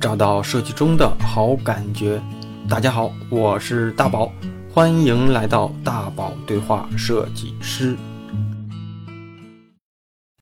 [0.00, 2.22] 找到设计中的好感觉。
[2.66, 4.32] 大家好，我是大宝，
[4.72, 7.98] 欢迎来到大宝对话设计师。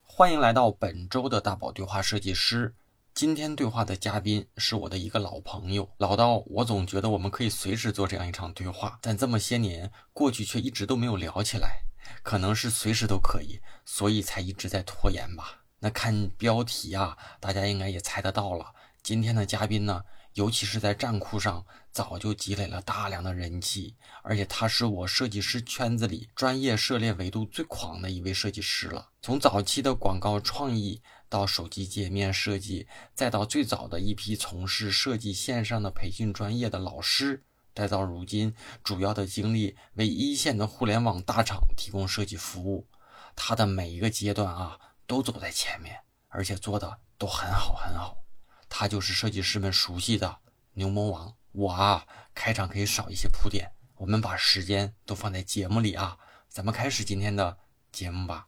[0.01, 2.73] 欢迎来到本周的大宝对话设计师。
[3.13, 11.81] 今天对话的嘉宾是我的一个老朋友，老到我总觉得我们可以随时做这样一场对话，但这么些年过去却一直都没有聊起来。
[12.23, 15.63] 可能是随时都可以，所以才一直在拖延吧。
[15.81, 18.67] 那看标题啊，大家应该也猜得到了。
[19.03, 20.03] 今天的嘉宾呢，
[20.35, 29.09] 尤其是在站酷上，早就积累了大量的人气，而且他是我设计师圈子里专业涉猎维度最广的一位设计师了。
[29.23, 37.45] 从早期的广告创意，到手机界面设计，再到最早的一批从事设计线上的培训专业的老师。
[37.75, 42.89] 再到如今，主要的精力为一线的互联网大厂提供设计服务，
[43.37, 48.17] 他的每一个阶段啊，都走在前面，而且做的都很好很好。
[48.69, 50.39] 他就是设计师们熟悉的
[50.75, 51.35] 牛魔王。
[51.53, 57.57] 我啊，开场可以少一些铺垫，我们把时间都放在节目里啊，咱们开始今天的
[57.91, 58.47] 节目吧。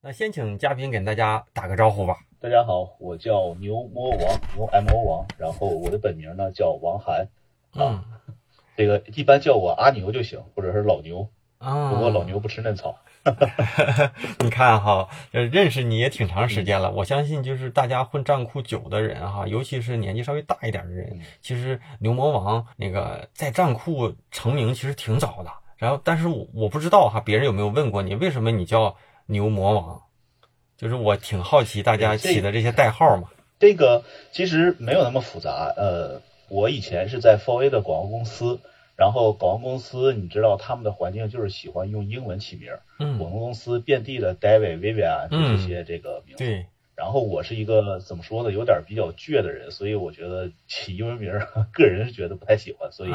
[0.00, 2.18] 那先请嘉宾给大家打个招呼吧。
[2.40, 7.26] 大家好，我叫牛魔王，牛 M O 王，然后我的本名呢叫王涵。
[7.70, 8.04] 啊，
[8.76, 11.90] 这个一般叫我阿牛就行，或者是老牛啊。
[11.90, 12.98] 不过老牛不吃嫩草。
[14.40, 16.90] 你看哈，认识你也挺长时间了。
[16.92, 25.50] 我相信就是大家混战酷久的人哈，尤其是年纪稍微大一点的人，其实牛魔王那个在战酷成名其实挺早的。
[25.76, 30.02] 然后，但是我我不知道哈，别人有没有问过你，为什么你叫牛魔王？
[30.76, 33.28] 就是我挺好奇大家起的这些代号嘛。
[33.58, 36.20] 这个其实没有那么复杂，呃。
[36.50, 38.60] 我以前是在 4A 的广告公司，
[38.96, 46.66] 然后广告公司你知道他们的环境就是喜欢用英文起名，嗯，广告公司遍地的 David、Vivian 这些这个名字，对。
[46.96, 51.32] 然后我是一个怎么说呢，有点比较倔的人，所以我觉得起英文名，
[51.74, 53.10] 个人是觉得不太喜欢，所以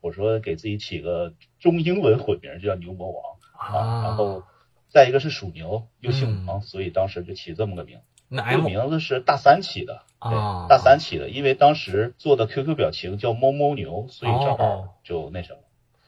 [0.00, 3.22] 我说给自己起个中英文混名，就叫牛魔王
[3.52, 4.02] 啊。
[4.02, 4.42] 然后
[4.88, 8.00] 再一个是属牛，又姓王，所以当时就起这么个名。
[8.30, 10.02] 那个名字是大三起的。
[10.20, 15.60] 啊，大三起的，因为当时做的 QQ 表情叫猫猫牛，所以正好就那什么。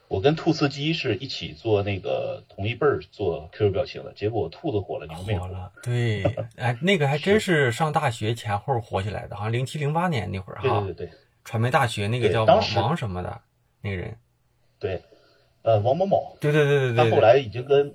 [0.09, 5.73] 我跟兔斯基是一起做那个同一辈儿做 QQ 表情的，结果兔子火了，牛没火了。
[5.83, 6.23] 对，
[6.57, 10.81] 哎，那个还真是上大学前后火起来的，好像零七零八年那会儿哈。
[10.81, 11.13] 对对对。
[11.45, 13.41] 传媒大学那个叫王王什么的
[13.81, 14.19] 那个人。
[14.79, 15.01] 对，
[15.63, 16.37] 呃，王某某。
[16.39, 17.11] 对对对对对。
[17.11, 17.95] 他后来已经跟。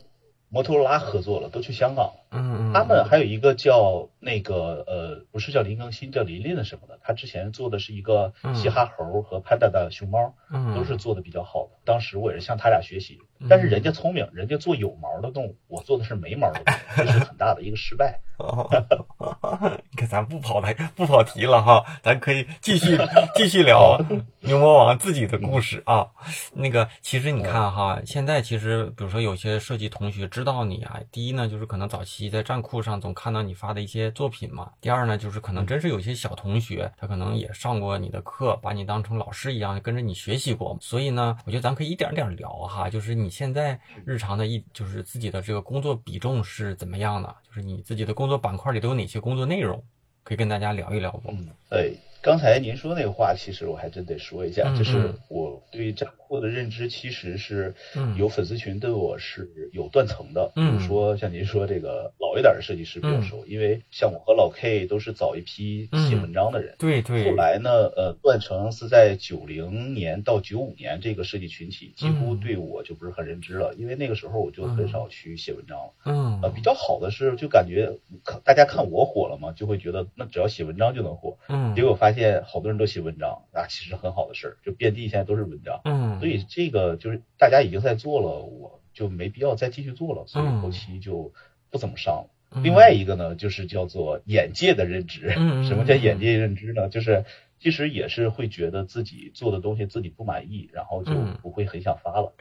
[0.49, 2.13] 摩托罗拉合作了，都去香港了。
[2.31, 6.99] 嗯嗯，他们还有一个叫那个呃，不是叫林更新，叫林林的什么的。
[7.01, 11.79] 他之前做的是一个嘻哈猴和潘达的熊猫，嗯都是做的比较好的。
[11.85, 16.61] 当时我也是向他俩学习，但是人家聪明，人家做有毛的动物，我做的是没毛的，
[16.97, 18.19] 这是很大的一个失败。
[18.39, 22.95] 你看，咱不跑来，不跑题了哈，咱可以继续
[23.33, 23.99] 继续聊
[24.41, 26.07] 牛魔王自己的故事啊。
[26.53, 49.81] 那个，其实你看哈，现在其实比如说有些设计同学知道你啊，第一呢就是可能早期在站酷上总看到你发的一些作品嘛，第二呢就是可能真是有些小同学他可能也上过你的课，把你当成老师一样跟着你学习过，所以呢，我觉得咱可以一点点聊哈，就是你现在日常的一就是自己的这个工作比重是怎么样的，就是你自己的工工作板块里都有哪些工作内容？
[50.22, 51.31] 可以跟大家聊一聊不？
[51.31, 51.89] 嗯，哎。
[52.19, 57.73] 刚才您说那个话，其实我还真得说一下，就是我对站酷的认知，其实是
[58.17, 60.51] 有粉丝群对我是有断层的。
[60.53, 66.75] 比如说像您说这个老一点的设计师比较熟，因为像我和老 K 都是早一批写文章的人。
[66.77, 67.23] 对对。
[67.23, 75.94] 后来呢，呃，断层是在九零年到九五年这个设计群体几乎对我就不是很认知了，因为那个时候我就很少去写文章了。
[76.03, 76.39] 嗯。
[76.44, 77.97] 呃，比较好的是，就感觉
[78.44, 81.38] 大家看我火了嘛，就会觉得那只要写文章就能火。
[81.47, 81.73] 嗯。
[81.73, 82.17] 结果发现。
[82.17, 85.79] 现好多人都写文章，啊，其实很好的事儿，就遍地现在都是文章。
[85.85, 91.33] 嗯，所以这个就是大家已经在做了，我就没必要再继续做了，所以后期就
[91.69, 92.29] 不怎么上了。
[92.63, 95.29] 另外一个呢，就是叫做眼界的认知。
[95.67, 96.88] 什么叫眼界认知呢？
[96.89, 97.25] 就是
[97.59, 102.33] 其实也是会觉得自己做的东西自己不满意，然后就不会很想发了。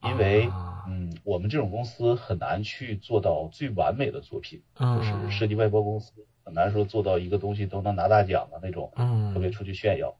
[0.00, 0.48] 因为
[0.86, 6.12] 嗯，我们这种公司很难去做到最完美的作品，就是设计外包公司。
[6.44, 10.16] 很难说做到一个东西都能拿大奖的那种，嗯，特别出去炫耀。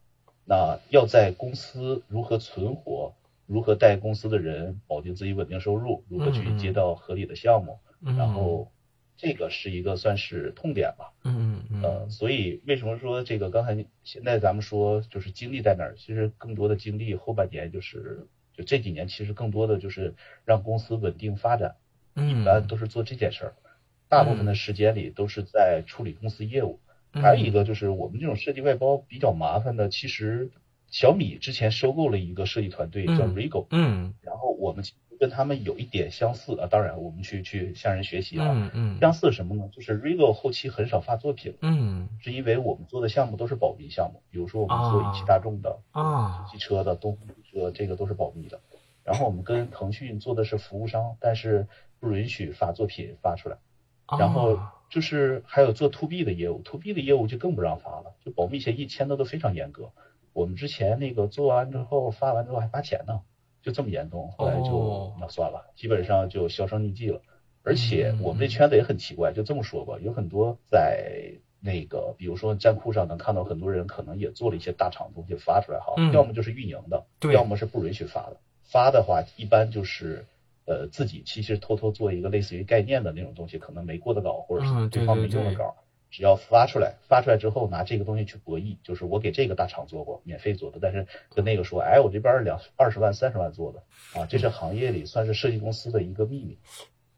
[0.49, 3.13] 那要在公司如何存活，
[3.45, 7.79] 如何带公司的人保证自己稳定收入，如何去接到合理的项目，
[8.17, 8.73] 然后
[9.15, 11.13] 这个是一个算是痛点吧。
[11.25, 15.95] 嗯嗯呃，所以为什么说这个刚才现在咱们说就是精力在哪儿？
[15.99, 20.15] 其实更多的精力后半年就是就这几年，其实更多的就是
[20.47, 21.77] 让公司稳定发展，
[22.15, 23.55] 一般都是做这件事儿。
[24.09, 26.81] 大部分的时间里都是在处理公司业务，
[27.21, 30.51] 还有一个就是我们这种设计外包比较麻烦的，其实
[30.91, 34.85] 小米之前收购了一个设计团队叫 Rego，嗯，然后我们
[35.19, 39.69] 跟他们有一点相似啊，当然我们去去向人学习啊，嗯嗯，相似什么呢？
[39.73, 48.61] 就是 Rego 后期很少发作品，嗯，是因为我们做的项目都是保密项目，比如说我们做一汽大众的啊，汽车的东风车，这个都是保密的。
[49.05, 51.67] 然后我们跟腾讯做的是服务商，但是
[51.99, 53.57] 不允许发作品发出来。
[54.19, 59.91] 然后就是还有做 to B 的业务，to B 的业务就更不让发了，就保密协议签的都非常严格。
[60.33, 63.23] 我们之前那个做完之后发完之后还罚钱呢，
[63.63, 64.31] 就这么严重。
[64.31, 67.21] 后来就那算了，基本上就销声匿迹了。
[67.65, 78.39] 而且我们这圈子也很奇怪，就这么说吧，有很多在那个比如说站库上能看到很多人可能也做了一些大厂东西发出来哈，要么就是运营的，要么是不允许发的。
[78.63, 80.25] 发的话，一般就是
[80.69, 85.75] 呃自己其实偷偷做一个类似于概念的那种东西，可能没过的稿或者是对方没用的稿，
[86.11, 93.83] 只要发出来，发出来之后拿这个东西去博弈，就是我给这个大厂做过，免费做的，但是跟那个说，哎，我这边两二十万、三十万做的
[94.21, 96.59] 啊，这是行业里算是设计公司的一个秘密。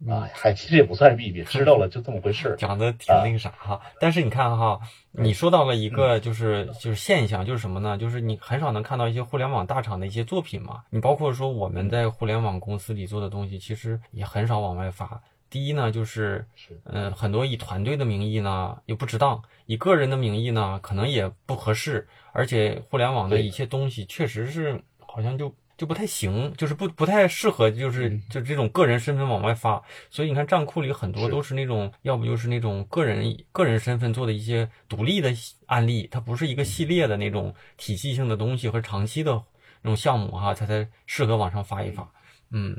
[0.09, 2.57] 啊，还其实也不算是秘密，知道了就这么回事儿。
[2.59, 4.81] 讲的挺那个啥哈，但是你看哈，
[5.11, 7.99] 你说到了一个就是就是现象，就是什么呢？
[7.99, 10.83] 就是你很少能看到一些互联网大厂的一些作品嘛。
[10.89, 15.21] 你包括说我们在互联网公司里做的东西，其实也很少往外发。
[15.51, 16.47] 第一呢，就是
[16.85, 25.55] 嗯，很多以团队的名义呢又不值当，以个人的名义呢可能也不合适，而且互联网的一些东西确实是好像就。
[25.81, 29.83] 就不太行，就是不不太适合，就是就这种个人身份往外发。
[30.11, 35.33] 所以你看账库里很多都是那种，要不就是那种个人个人身份做的一些独立的
[35.65, 39.33] 案例，它不是一个系列的那种体系性的东西和长期的
[39.81, 42.07] 那种项目哈，它才适合往上发一发。
[42.51, 42.77] 嗯，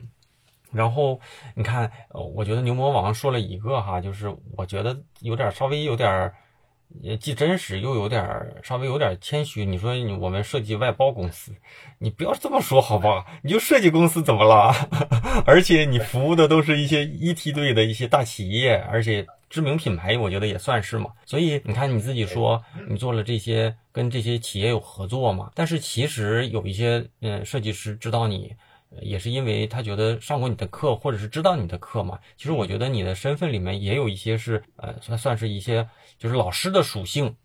[0.71, 1.19] 然后
[1.55, 6.31] 你看，我觉得牛魔王说了一个哈，就是我觉得有点稍微有点。
[6.99, 9.65] 也既真实又有点稍微有点谦虚。
[9.65, 11.53] 你说你我们设计外包公司，
[11.99, 13.25] 你不要这么说好吧？
[13.43, 14.73] 你就设计公司怎么了？
[15.45, 21.11] 而且你服务的都是一些一梯队的一些大企业，而且知名品牌，我觉得也算是嘛。
[21.25, 25.51] 所以你看你自己说你做了这些，跟这些企业有合作嘛？
[25.55, 28.53] 但是其实有一些嗯设计师知道你。
[28.99, 32.19] 也是因为他觉得上过你的课，或者是知道你的课嘛。
[32.35, 37.35] 其实我觉得你的身份里面也有一些是，呃，算算是一些就是老师的属性。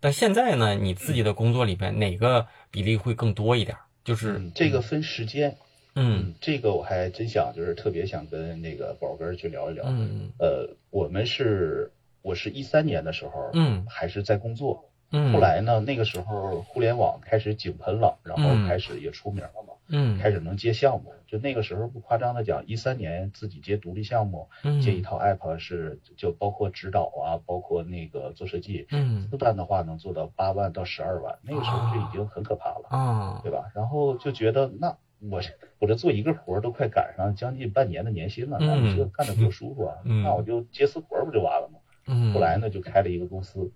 [0.00, 3.76] 但现在呢，你自己的工作里边哪个比例会更多一点？
[4.04, 5.56] 就是这个分时间。
[5.94, 9.84] 嗯，这个我还真想，就是特别想跟那个宝根去聊一聊。
[9.86, 11.92] 嗯呃，我们是，
[12.22, 14.88] 我是一三年的时候，嗯，还是在工作。
[15.10, 15.32] 嗯。
[15.32, 19.74] 后来呢，那个时候互联网开始井喷了，然后开始也出名了嘛。
[19.92, 24.48] 嗯，开始能接项目，就那个时候不夸张的讲，一三年自己接独立项目，
[24.82, 33.70] 接一套 app 是就包括指导啊，包括那个做设计，嗯，四单的话能做到八万到十二万，那个时候就已经很可怕了啊，对吧？
[33.74, 34.96] 然后就觉得那
[35.30, 35.40] 我
[35.78, 41.78] 我这做一个活儿都快赶上将近半年的年薪了，那你这干的多舒服啊，那我就接私活不就完了吗？
[42.06, 43.70] 嗯，后来呢就开了一个公司，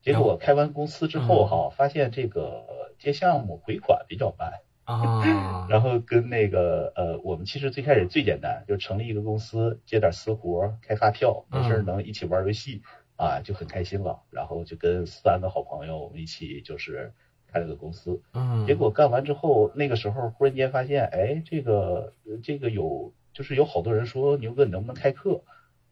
[0.00, 2.64] 结果开完公司之后哈，发现这个
[2.98, 4.54] 接项目回款比较慢。
[4.90, 12.82] 啊，然后跟那个呃，我们其实最开始最简单，就成立一个公司，接点私活，开发票，没事能一起玩游戏
[13.16, 14.22] 啊，就很开心了。
[14.30, 17.12] 然后就跟三个好朋友，我们一起就是
[17.46, 18.20] 开了个公司。
[18.32, 25.42] 嗯，结果干完之后，那个时候忽然间发现，哎，这个这个有，就是有好多人说牛哥你能不能开课？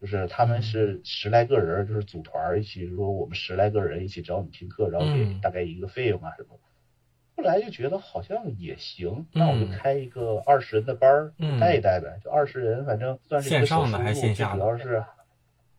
[0.01, 6.51] 就是他们是十来个人，就是组团一起说我们十来个人一起找你听课，然后给大概一个费用啊什么。
[7.39, 14.59] 后来就觉得好像也行，那我就开一个二十人的班儿带一带呗，就二十人，反正算是线上的还是线下的？
[14.59, 15.05] 主要是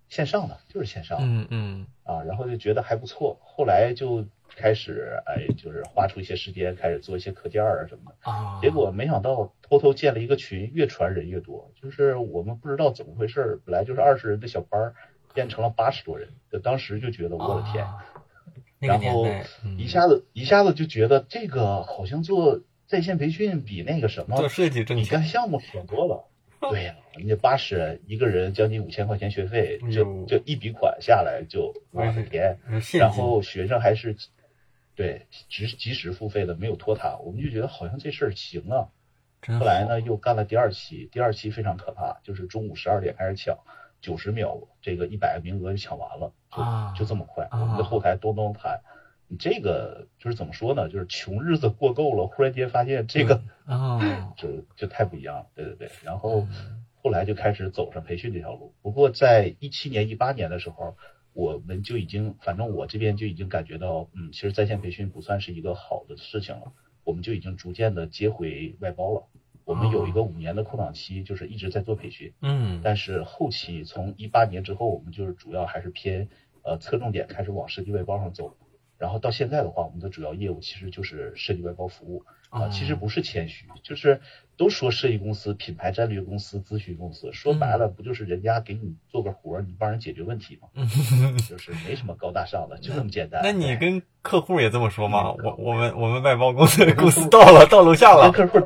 [0.07, 1.17] 线上的，就是线上。
[1.21, 1.85] 嗯嗯。
[2.03, 4.25] 啊，然后就觉得还不错，后来就
[4.55, 8.31] 开始哎，就是花出一些时间开始做一些课件啊什么的。
[8.31, 8.57] 啊。
[8.61, 14.95] 结果没想到偷偷建了一个群，越传人越多，就是我们不知道怎么回事，本来就是二十人的小班儿，
[15.33, 17.85] 变成了八十多人，就当时就觉得我的天。
[18.79, 19.27] 然后
[19.77, 26.25] 一下子一下子就觉得这个好像做在线培训比那个什么做设计比干项目爽多了。
[26.71, 32.57] 对呀，你八十人一个人将近五千块钱学费，就就一笔款下来就我的天！
[32.99, 34.13] 然后学生还是
[34.93, 37.17] 对及及时付费的，没有拖沓。
[37.23, 38.89] 我们就觉得好像这事儿行啊。
[39.57, 43.57] 后来呢，又干了第二期，第二期非常可怕，就是中午十二点开始抢。
[44.01, 46.31] 九十秒，这个一百个名额就抢完了，
[46.95, 47.47] 就就这么快。
[47.51, 48.81] 我们的后台咚咚弹，
[49.27, 50.89] 你这个就是怎么说呢？
[50.89, 55.47] 就是穷日子过够了，忽然间发现这个啊，就就太不一样了。
[55.53, 56.47] 对对对，然后
[57.01, 58.73] 后来就开始走上培训这条路。
[58.81, 60.95] 不过在一七年、一八年的时候，
[61.33, 66.71] 我们就已经，反正我这边就已经感觉到，嗯，其实在线培训不算是一个好的事情了，
[67.03, 69.27] 我们就已经逐渐的接回外包了。
[69.69, 76.27] 我们有一个五年的空档期，就是一直在做培训，嗯，但是后期从一八年之后，我们就是主要还是偏
[76.63, 78.57] 呃侧重点开始往设计外包上走。
[78.97, 84.21] 然后到现在的话，我们的主要业务其实就是设计外包服务啊，其实不是谦虚，就是
[84.57, 90.67] 都说设计公司、品牌战略公司、咨询公司，说白了不就是人家给你做个活儿，你帮人解决问题吗？
[91.47, 93.41] 就是没什么高大上的，就这么简单。
[93.43, 95.31] 那你跟客户也这么说吗？
[95.43, 98.31] 我我们我们外包公司公司到了，到楼下了。
[98.31, 98.65] 跟客户，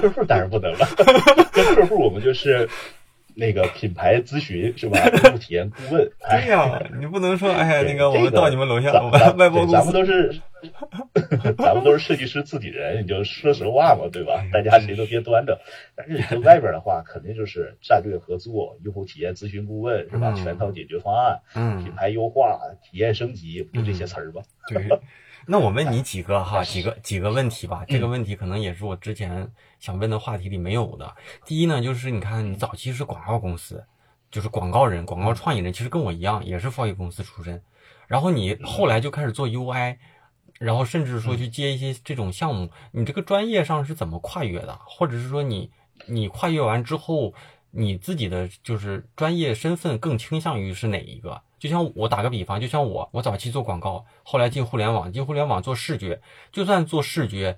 [0.00, 0.86] 客户当然不能了，
[1.52, 2.68] 跟客户我们就是。
[3.34, 4.98] 那个品牌咨询是吧？
[5.22, 6.10] 用户体验顾问。
[6.30, 10.40] 对呀，你不能说哎呀，那个我们到你们楼下，我们外包公司，咱们都是，
[11.58, 14.44] 咱们都是设计师自己人，你就说实话嘛，对吧？
[14.52, 15.60] 大家谁都别端着。
[15.94, 20.32] 但是你跟外边的话，肯定就是战略合作、用户体验咨询顾问是吧？
[20.32, 24.42] 全套解决方案，嗯，品牌优化、体验升级，就这些词儿吧。
[24.68, 24.86] 对。
[25.46, 27.84] 那我问你几个哈，几个几个问题吧。
[27.88, 31.14] 这个问题可能也是我之前想问的话题里没有的。
[31.44, 33.84] 第一呢，就是你看你早期是广告公司，
[34.30, 37.62] 就是广告人、广告创意人，其实跟我一样，也是贸易公司出身。
[38.06, 39.96] 然后你后来就开始做 UI，
[40.58, 44.78] 然后甚至说去接一些这种项目，你这个专业上是怎么跨越的？
[44.84, 45.70] 或者是说你
[46.06, 47.34] 你跨越完之后，
[47.70, 51.42] 你自己的就是专业身份更倾向于是哪一个？
[51.62, 57.56] 就像我打个比方，就像我，我早期做广告，后来进互联网，进互联网做视觉，就算做视觉，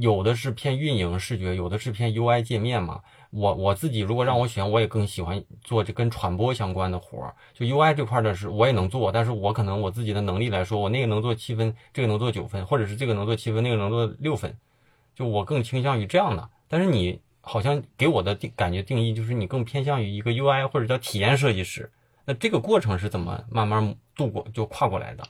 [0.00, 3.00] 有的是偏运营视觉，有的是偏 UI 界面嘛。
[3.30, 7.34] 我我自己如果让我选，我也更喜欢做这跟传播相关的活儿。
[7.52, 14.56] 就 UI 这块的是我也能做，但是我可能我自己的能力来说，我那个能做七分，这个能做九分，或者是这个能做七分，那个能做六分，
[15.16, 16.48] 就我更倾向于这样的。
[16.68, 21.90] 但是你好像给我的定感觉定义就是你更偏向于一个 UI 或者叫体验设计师。
[22.24, 25.24] 那这个过程是怎么慢慢度过就跨过来的？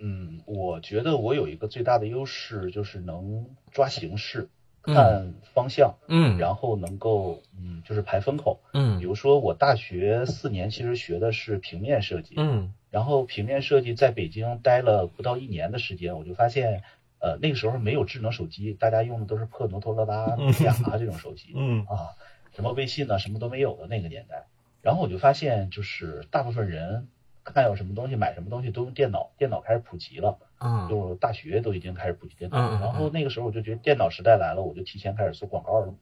[0.00, 4.48] 嗯，我觉得我有一个最大的优势就是能抓形式、
[4.82, 16.84] 看方向，嗯，然后能够嗯就是排风口，嗯，比如说我大学四年其实学的是平面设计，嗯，然后平面设计在北京待了不到一年的时间，我就发现
[17.18, 22.14] 呃那个时候没有智能手机，大家用的都是破摩托罗拉、诺基亚这种手机，嗯啊，
[22.54, 24.46] 什么微信呢，什么都没有的那个年代。
[24.80, 27.08] 然后我就发现，就是大部分人
[27.44, 30.38] 看有什么东西、买什么东西都用电脑，电脑开始普及了。
[30.60, 32.56] 嗯，就大学都已经开始普及电脑。
[32.58, 35.94] 嗯然后那个时候我就觉得电脑时代来了，我就提前开始做广告了，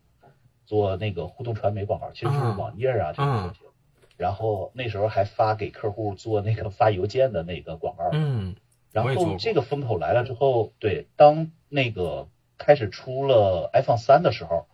[0.67, 3.61] 做那个互动传媒广告，其实就是网页啊这种东西。
[4.17, 8.11] 然后那时候还发给客户做那个发邮件的那个广告。
[8.13, 8.57] 嗯。
[8.93, 12.29] 然后这个风口来了之后，对，当那个
[12.59, 14.67] 开始出了 iPhone 三的时候。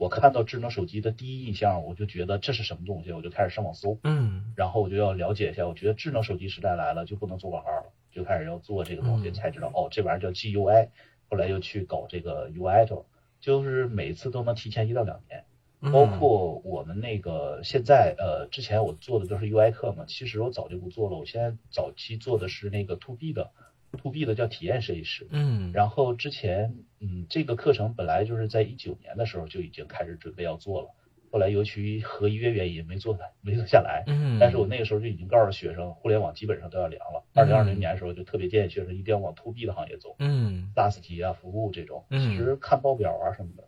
[0.00, 5.68] 我看到智能手机的第一印象，我就觉得这是什么东西，我就开始上网搜，嗯，然后我就要了解一下。
[5.68, 10.88] 我觉得智能手机时代来了，就不能做广告了，就开始要做这个东西，才知道哦，这玩意儿叫 GUI。
[11.28, 13.04] 后来又去搞这个 UI 了，
[13.42, 15.44] 就是每次都能提前一到两年。
[15.92, 21.18] 包括我们那个现在，呃，之前我做的都是 UI 课嘛，其实我早就不做了。
[21.18, 23.50] 我现在早期做的是那个 To B 的。
[23.98, 30.88] To B 的叫体验设计师，嗯，然后之前，嗯，这个课程本来就是在一九年的时候就已经开始准备要做了，
[31.30, 37.24] 后来由于合约原因没做 没做下来，嗯，但是我那个时候就已经告诉学生，互联网基本上都要凉了。
[37.34, 43.64] 二零二零年的时候就特别建议学生一定要往 to B 的行业走，嗯，SaaS 体啊，服务这种，其实看报表啊什么的，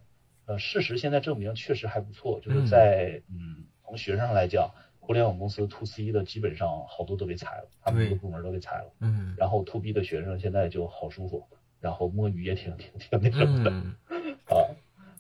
[0.47, 4.71] 呃，事实现在证明确实还不错，就是在，嗯，从学生上来讲。
[5.05, 8.93] 互联网公司 to C 的基本上好多都被裁了，他们这个部门都被裁了。
[9.01, 9.35] 嗯。
[9.37, 11.49] 然后 to B 的学生现在就好舒服，
[11.81, 13.71] 然后摸鱼也挺挺挺那什么的。
[14.55, 14.71] 啊，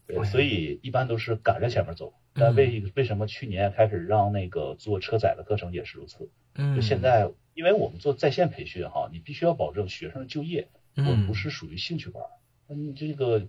[0.06, 2.14] 对，所以一般都是赶着前面走。
[2.32, 6.30] 但为为什么去年开始让那个做车载的课程也是如此？
[6.54, 6.76] 嗯。
[6.76, 10.68] 就现在，因为我们做在线培训哈，你必须要保证学生就业。
[10.94, 11.06] 嗯。
[11.06, 12.22] 我不是属于兴趣班。
[12.68, 12.94] 嗯。
[12.94, 13.48] 这个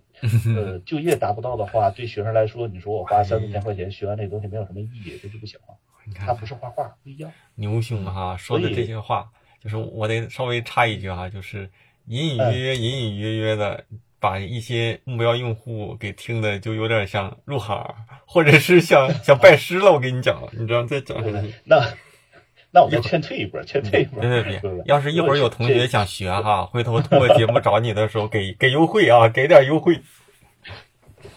[0.56, 5.78] 呃 就业达不到的话，对学生来说，你说我花三四千块钱学完这东西没有什么意义，这就不行了。
[6.12, 7.32] 他不是画画，不一样。
[7.54, 9.30] 牛兄哈说的这些话，
[9.62, 11.70] 就是我得稍微插一句哈，就是
[12.06, 13.84] 隐隐约约、隐隐约约的
[14.20, 17.94] 把一些目标用户给听的，就有点像入行，
[18.26, 19.92] 或者是想想 拜师了。
[19.92, 21.94] 我跟你讲，你知道再讲下去，那
[22.72, 24.20] 那我就劝退一波，劝退一波。
[24.20, 30.02] 别别别，要是一会儿有同学想学哈，回头通过节目找你的时候，给给优惠啊，给点优惠。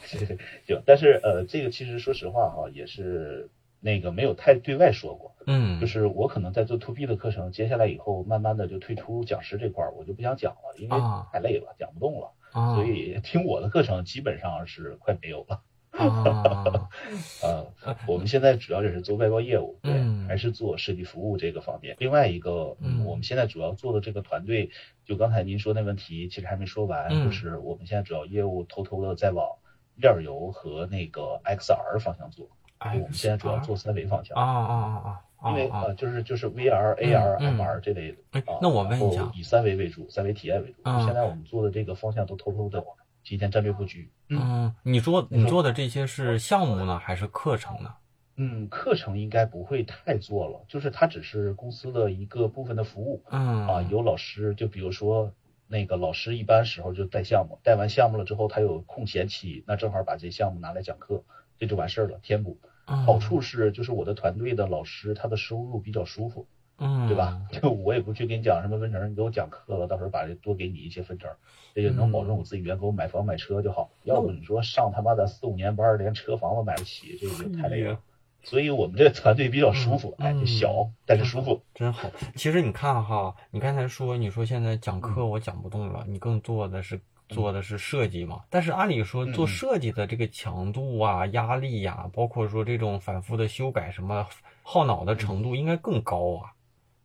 [0.66, 3.50] 行，但是呃，这个其实说实话哈，也是。
[3.80, 10.98] 那个没有太对外说过，嗯，就是我可能在做 to B 的课程，接下来以后慢慢的就退出讲师这块儿，我就不想讲了，因为
[11.32, 12.32] 太累了，讲不动了，
[12.76, 15.62] 所以听我的课程基本上是快没有了。
[15.98, 17.66] 啊，
[18.08, 19.94] 我们现在主要就是做外包业务，对，
[20.28, 21.96] 还是做设计服务这个方面。
[21.98, 24.70] 另外一个，嗯，我们现在主要做的这个团队，
[25.06, 29.58] 就刚才您说那问题，其实还没说完，就是我们现在主要业务偷偷的在往
[29.96, 32.50] 链游和那个 XR 方向做。
[32.80, 34.38] 我们现在主要做三维方向。
[34.38, 34.74] 啊啊
[35.06, 35.50] 啊啊！
[35.52, 38.18] 因为啊，就是就是 VR、AR、MR 这类的。
[38.32, 40.82] 哎，那我问一下，以三维为主，三维体验为主。
[41.06, 42.84] 现在我们做的这个方向都偷偷的
[43.24, 44.10] 提前战略布局。
[44.30, 47.94] 嗯，你做你做的这些是项目呢，还是课程呢？
[48.36, 53.24] 嗯，课程应该不会太做了，就是它只是公司的一个部分的服务。
[53.30, 55.32] 嗯啊，有老师，就比如说
[55.68, 61.24] 那个老师，一般时候就带项目，带完项目了之后，他有空闲期，那正好把这项目拿来讲课，
[61.60, 62.58] 这就完事儿了，填补。
[62.86, 66.48] 好处是，就是我的团队的老师，他的收入比较舒服。
[66.80, 67.42] 嗯，对吧？
[67.52, 71.32] 就我也不去给你讲什么分成，你给我讲课了，到时候把这多给你一些分成，
[71.74, 73.90] 这就能保证我自己员工买房买车就好。
[74.04, 78.00] 要不你说上他妈的四五年班，连车房都买不起，这个太累了。
[78.44, 82.12] 所以我们这个团队比较舒服，哎，小但是舒服，真好。
[82.36, 88.44] 其实你看哈，你刚才说你说现在讲课我讲不动了，你更做的是做的是设计嘛？
[88.50, 94.28] 但是按理说做设计的这个强度啊、压力呀，包括说这种反复的修改什么
[94.64, 96.54] 耗脑的程度应该更高啊。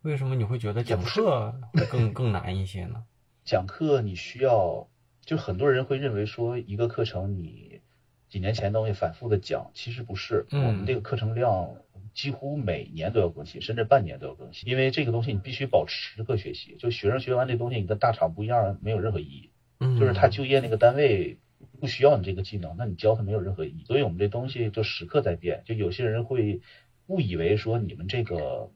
[0.03, 3.05] 为什么你会觉得讲课会 更更难一些呢？
[3.45, 4.89] 讲课你需要，
[5.25, 7.81] 就很多人会认为说一个课程你
[8.29, 10.47] 几年前东西反复的讲，其实不是。
[10.51, 11.77] 我们这个课程量
[12.15, 16.77] 几乎每年都要更新，甚至半年都要更新，因为这个东西你必须保持时刻学习。
[16.81, 19.51] 就学生学完这东西，你跟大厂不一样，没有任何意义。
[19.83, 21.39] 嗯，就是他就业那个单位
[21.81, 23.85] 不需要你这个技能，那你教他没有任何意义。
[23.85, 25.63] 所以我们这东西就时刻在变。
[25.67, 26.61] 就有些人会
[27.07, 28.71] 误以为说你们这个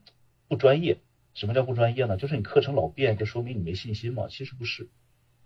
[0.47, 0.97] 不专业。
[1.33, 2.17] 什么叫不专业呢？
[2.17, 4.27] 就是你课程老变，就说明你没信心嘛。
[4.27, 4.89] 其实不是，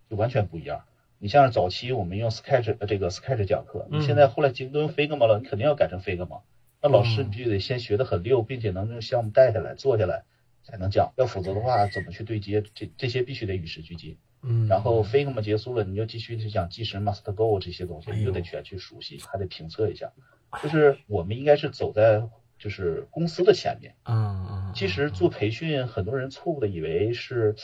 [0.09, 0.85] 就完全不一样。
[1.19, 6.43] 你像是早期我们用 Sketch 这个 Sketch 讲课，你现在后来京东 Figma 了，你肯定要改成 Figma。
[6.81, 10.23] 那老师你必须得先学的很溜，并且能用项目带下来、做下来
[10.63, 11.11] 才能讲。
[11.17, 12.63] 要否则的话，怎么去对接？
[12.73, 14.17] 这这些必须得与时俱进。
[14.41, 14.67] 嗯。
[14.67, 20.11] 然后 Figma 结束了，你就继续去讲计时 Must Go 这些东西，你就得全去熟悉，还得评测一下。
[20.61, 22.29] 就是我们应该是走在。
[22.61, 27.55] 就是公司的前面，嗯嗯，其实做培训，很多人错误的以为是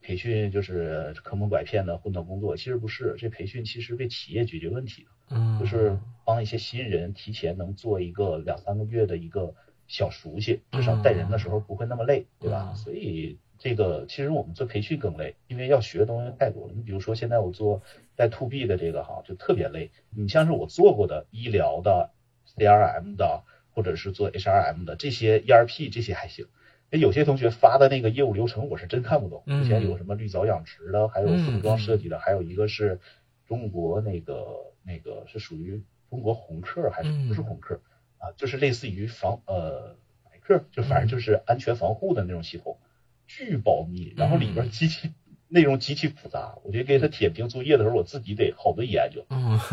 [0.00, 9.52] 培训就是坑蒙拐骗的混到工作，其实不是，这培训其实为企业解决问题的，嗯，就是帮一些新人提前能做一个两三个月的一个
[9.88, 12.72] 小熟悉，至少带人的时候不会那么累，对吧？
[12.74, 16.74] 所以这个其实我们做培训更累，因为要学的东西太多了。
[16.76, 17.82] 你比如说现在我做
[18.14, 19.90] 带 to B 的这个哈，就特别累。
[20.10, 22.10] 你像是我做过的医疗的、
[22.46, 23.42] CRM 的。
[23.76, 26.46] 或者是做 HRM 的这些 ERP 这些还行，
[26.90, 29.42] 那有些同学发的那个业务流程我是真看不懂。
[29.48, 33.00] 之前有什么绿藻养殖的，还有服装设计的，还有一个是
[33.48, 34.46] 中国那个
[34.84, 37.80] 那个是属于中国红客还是不是红客
[38.18, 38.30] 啊？
[38.36, 42.78] 就是类似于防呃白客，就反正就是安全防护的那种系统，
[43.26, 45.12] 巨保密，然后里边极其
[45.48, 46.56] 内容极其复杂。
[46.64, 49.24] 我觉得给他点评作业的时候，我自己得好多研究，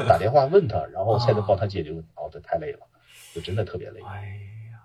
[0.08, 2.10] 打电话问他，然后才能帮他解决问题。
[2.16, 2.80] 哦，这太累了。
[3.34, 4.02] 就真的特别累。
[4.02, 4.26] 哎
[4.72, 4.84] 呀，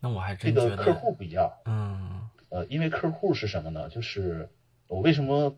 [0.00, 1.50] 那我还这个客户不一样。
[1.64, 3.88] 嗯，呃，因为客户是什么呢？
[3.88, 4.48] 就是
[4.86, 5.56] 我为什么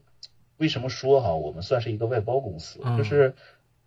[0.56, 3.34] 为什么说哈，我们算是一个外包公司，就是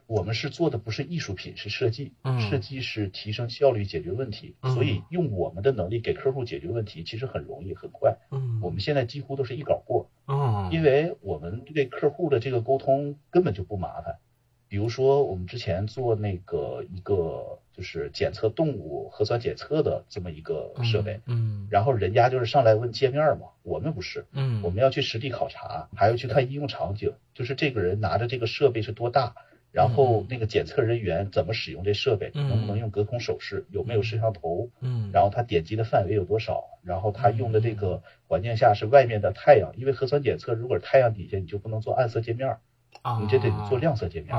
[0.08, 2.14] 我们是做的不是艺术品，是设计。
[2.50, 8.18] 设计是提升效率、解决问题，所以用我们的能力给客户解决问题，其实很容易、很快。
[8.32, 10.10] 嗯，我们现在几乎都是一稿过。
[10.28, 14.16] 嗯，因为我们对客户的这个沟通根本就不麻烦。
[14.70, 29.36] 比如说，我们之前做那个一个就是检测动物核酸检测的这么一个设备，嗯，然后人家就是上来问界面嘛，我们不是，嗯，我们要去实地考察，还要去看应用场景，就是这个人拿着这个设备是多大，
[29.78, 42.58] 然后那个检测人员怎么使用这设备，能不能用隔空手势，有没有摄像头，嗯，然后他点击的范围有多少，然后他用的这个环境下是外面的太阳，因为核酸检测如果是太阳底下，你就不能做暗色界面。
[43.22, 44.34] 你这得做亮色界面，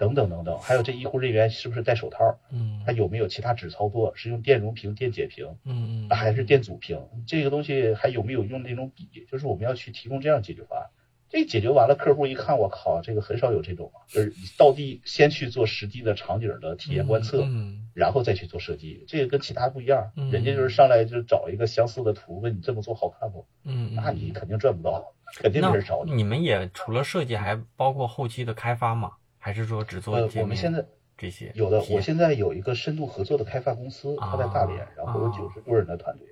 [0.00, 2.36] 等等等等，还有这医护人员是不是戴手套？
[2.50, 4.12] 嗯，他有没有其他纸操作？
[4.16, 5.46] 是用电容屏、电解屏？
[5.64, 6.98] 嗯嗯，还是电阻屏？
[7.24, 9.08] 这个东西还有没有用那种笔？
[9.30, 10.86] 就是我们要去提供这样解决方案。
[11.32, 17.48] 这解决完了，客户一看，我靠，这个很少有这种，就是到地先去做实际的场景的体验观测，
[17.94, 19.06] 然后再去做设计。
[19.08, 23.46] 这个跟其他不一样，人家就是上来就找一个相似的图，问你这么做好看不？
[23.64, 25.14] 嗯，那你肯定赚不到。
[25.40, 26.12] 肯定没人找你。
[26.12, 29.12] 你们也除了设计，还包括后期的开发吗？
[29.38, 30.14] 还是说只做？
[30.14, 30.84] 呃，我们现在
[31.16, 31.82] 这些有的。
[31.88, 36.26] 我现在有一个深度合作的开发公司，他在大连，然后有九十多人的团队，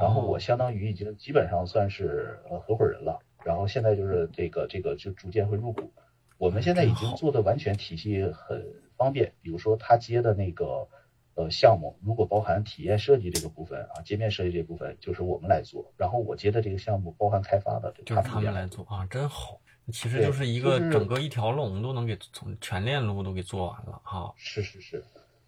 [0.00, 3.18] 然后我相当于已经基本上算是呃合伙人了。
[3.46, 5.92] 然后现在就是这个这个就逐渐会入股。
[6.36, 9.32] 我们现在已经做的完全体系很方便。
[9.40, 10.88] 比如说他接的那个
[11.34, 15.94] 呃项目，如果包含体验设计这个部分啊，界面设计这部分，就是我们来做。
[15.96, 19.60] 然后我接的这个项目包含开发的，就是他们来做啊，真好。
[19.92, 24.34] 其实就是一个整个一条龙都能给从全链路都给做完了哈。
[24.36, 25.04] 是是是。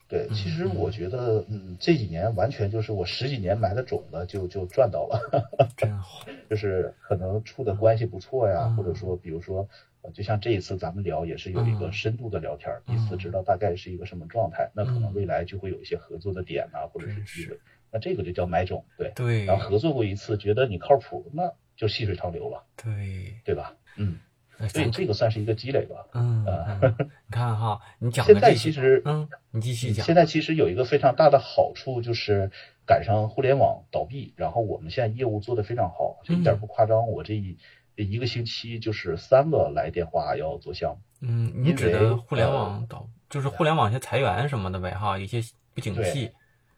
[0.08, 5.20] 对，其实我觉得，嗯，这几年完全就是我十几年埋的种子，就就赚到了，
[5.76, 6.24] 真好。
[6.48, 9.68] 就是可能处的关系不错呀，或者说，比如说，
[10.14, 17.58] 就像这一次咱们聊，也是有一个深度的聊天，彼此知道大概是一个什么状态，那可能未来就会有一些合作的点呐，或者是机会。
[17.90, 19.44] 那这个就叫买种，对对。
[19.44, 23.76] 然后合作过一次，觉得你靠谱，那就细水长流了，对对吧？
[23.96, 24.18] 嗯。
[24.68, 26.06] 所以这个算是一个积累吧。
[26.14, 26.44] 嗯，
[27.26, 30.04] 你看哈，你讲现在其实，嗯，你继续讲。
[30.04, 32.50] 现在其实有一个非常大的好处，就是
[32.86, 37.08] 赶上互联网倒闭，然后我们现在业务做得非常好，就一点不夸张。
[37.08, 37.56] 我这一
[37.94, 40.98] 一个星期就是三个来电话要做项目。
[41.20, 45.40] 嗯，你指的互联网倒，就是互联网些裁员什么的呗，哈，有些
[45.74, 46.30] 不景气。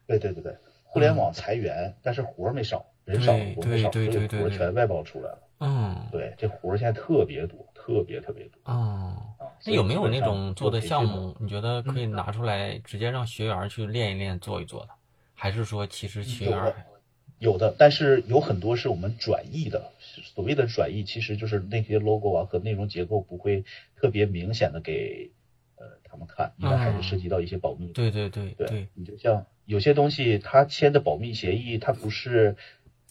[0.07, 5.39] 对对对对，互联网裁员，但是活儿没少，人少活没少，所以活儿全外包出来了。
[5.59, 7.70] 嗯，对，这活儿现在特别多。
[7.83, 9.17] 特别特别多啊！
[9.65, 11.35] 那有没有那种做的项目？
[11.39, 14.89] 你觉得可以拿出来直接让学员去练一练、做一做的？
[15.33, 16.75] 还是说其实学员
[17.39, 19.91] 有的，但是有很多是我们转译的。
[20.35, 23.63] 所谓的转译，其实就是那些 logo 啊和内容结构不会
[23.95, 25.31] 特别明显的给
[25.75, 27.87] 呃他们看，因为还是涉及到一些保密。
[27.87, 32.55] 对对对对，你就像有些东西，他签的保密协议，他不是。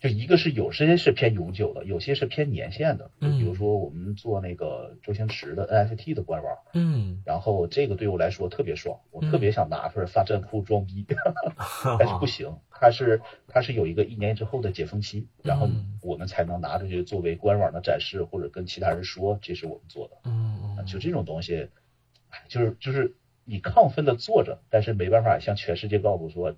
[0.01, 3.11] 就一个是有些是偏永久的，有些是偏年限的。
[3.21, 11.07] 就比如说我们做那个周星驰的 NFT 的官网，嗯，然后这个对我来说特别爽，我特别想拿出来发站库装逼，
[11.99, 15.69] 但是不行，它是它是有一个一年之后的解封期，然后
[16.01, 20.17] 我们才能拿出去作为官网的展示，或者跟其他人说这是我们做的。
[20.25, 21.69] 嗯，就这种东西，
[22.49, 26.57] 就是就是你亢奋的做着，但是没办法向全世界告诉说。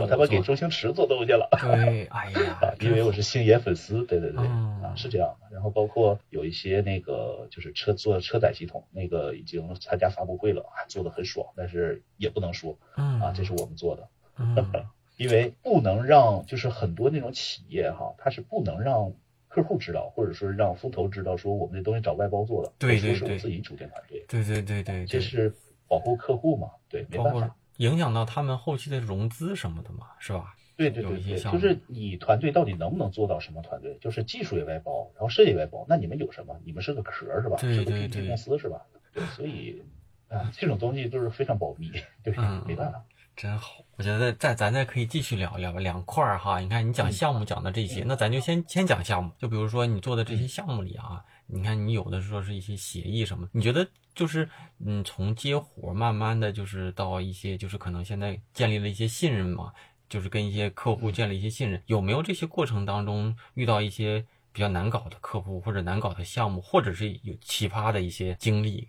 [0.00, 5.48] 我他妈给周星驰做东西了，对，哎呀， 因为我是星爷粉丝，对对对，啊，是这样的。
[5.54, 14.08] 然后包括有一些那个就是车做车载系统，那个已经参加发布会了，做的很爽，但是也不能说，啊，这是我们做的，
[15.18, 19.12] 因为不能让就是很多那种企业哈，它是不能让
[19.48, 25.54] 客户知道，或者说让风投知道说我们这东西找外包做的，对对对，是我自己组建团队，对对对对，这是
[25.86, 27.54] 保护客户嘛，对，没办法。
[27.78, 30.54] 影响到他们后期的融资什么的嘛，是吧？
[30.76, 33.96] 对对对对，就是你团队到底能不能做到什么团队？
[34.00, 36.54] 就是技术也外包，然后设计外包，那你们有什么？
[36.64, 37.56] 你们是个壳是吧？
[37.56, 38.82] 是个 PPT 公司是吧？
[39.14, 39.82] 对，所以
[40.28, 41.90] 啊，这种东西都是非常保密，
[42.22, 42.34] 对，
[42.66, 43.02] 没办法。
[43.34, 46.58] 真好，我觉得再咱再可以继续聊聊吧，两块儿哈。
[46.58, 49.30] 你看你讲项目讲的这些，那咱就先先讲项目。
[49.38, 54.48] 就比如说你做的这些项目里啊，你看你有的说是一些协议什么，你觉得就是
[54.84, 59.72] 嗯，从接活慢慢的就是到一些就是可能现在建立了一些信任嘛，
[60.08, 68.88] 就是跟一些客户建立一些信任，有没有这些过程当中遇到一些比较难搞的客户或者难搞的项目，或者是有奇葩的一些经历，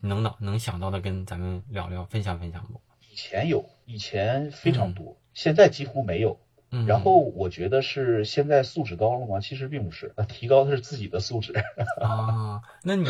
[0.00, 2.80] 能能能想到的跟咱们聊聊分享分享不？
[3.10, 6.38] 以前有，以前非常多，现在几乎没有。
[6.86, 9.40] 然后我觉得是现在素质高了吗？
[9.40, 11.52] 其实并不是，提高的是自己的素质。
[12.02, 13.08] 啊，那你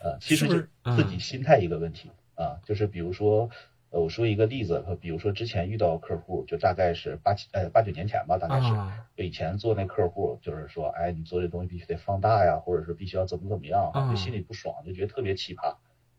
[0.00, 2.60] 呃，其实是自己心态一个问题啊。
[2.64, 3.48] 就是比如说，
[3.90, 8.68] 呃，我说一个例子，比如说之前遇到客户，就大概是八七呃八九年前吧，大概是
[9.16, 15.74] 就以前做那客户，就是说，哎，你做这东西必须得放大呀，或者是必须要怎么怎么样，就心里不爽，就觉得特别奇葩。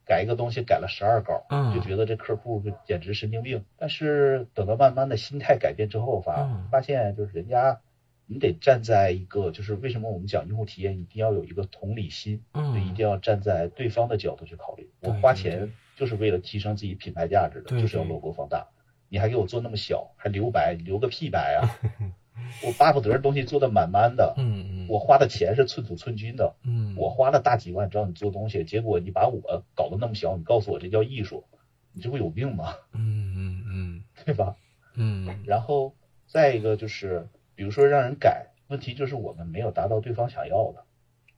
[0.09, 1.45] 改一个东西改了十二稿，
[1.75, 3.63] 就觉得这客户就简直神经病。
[3.77, 7.79] 但是等到慢慢的心态改变之后，发发现就是人家，
[8.25, 14.89] 你得站在一个就是为什么我们讲用户体验一定要有一个同理心，就一定要站在对方的角度去考虑。
[15.01, 18.65] 我花钱就是为了提升自己品牌价值的，就是要 logo 放大。
[19.09, 21.69] 你还给我做那么小，还留白，留个屁白啊！
[22.65, 31.43] 我巴不得东西做的满满的，嗯嗯，我花的钱是寸土寸金的，嗯，我花了大几万找你做东西，结果你把我搞得那么小，你告诉我这叫艺术，
[31.93, 32.73] 你这不有病吗？
[32.93, 34.55] 嗯嗯嗯，对吧？
[34.95, 35.93] 嗯，然后
[36.25, 40.83] 再一个就是，比如说让人改，问题就是我们没有达到对方想要的。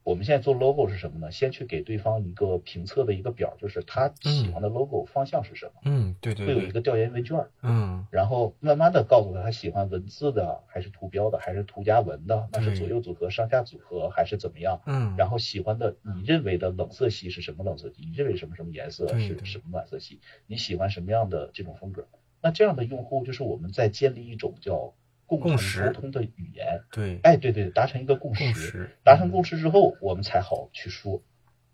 [0.04, 1.32] 我们现在做 logo 是什么呢？
[1.32, 5.82] 先去给对方一个评测的一个表，就是他喜欢的 logo 方向是什么？
[5.86, 7.38] 嗯，对对，会有一个调研问卷。
[7.62, 12.50] 嗯，然后慢慢的告诉他，他喜欢文字的，还是图标的，还是图加文的？
[12.52, 14.82] 那是左右组合、上下组合，还是怎么样？
[14.88, 18.04] 嗯，然后喜欢的，你认为的冷色系是什么冷色系？
[18.04, 20.20] 你认为什么什么颜色是什么暖色系？
[20.48, 22.08] 你喜欢什么样的这种风格？
[22.42, 24.94] 那这样的用户就是我们在建立一种叫。
[25.38, 31.22] 共识沟通的语言，对，哎，对对，达成一个共识，达成共识之后，我们才好去说。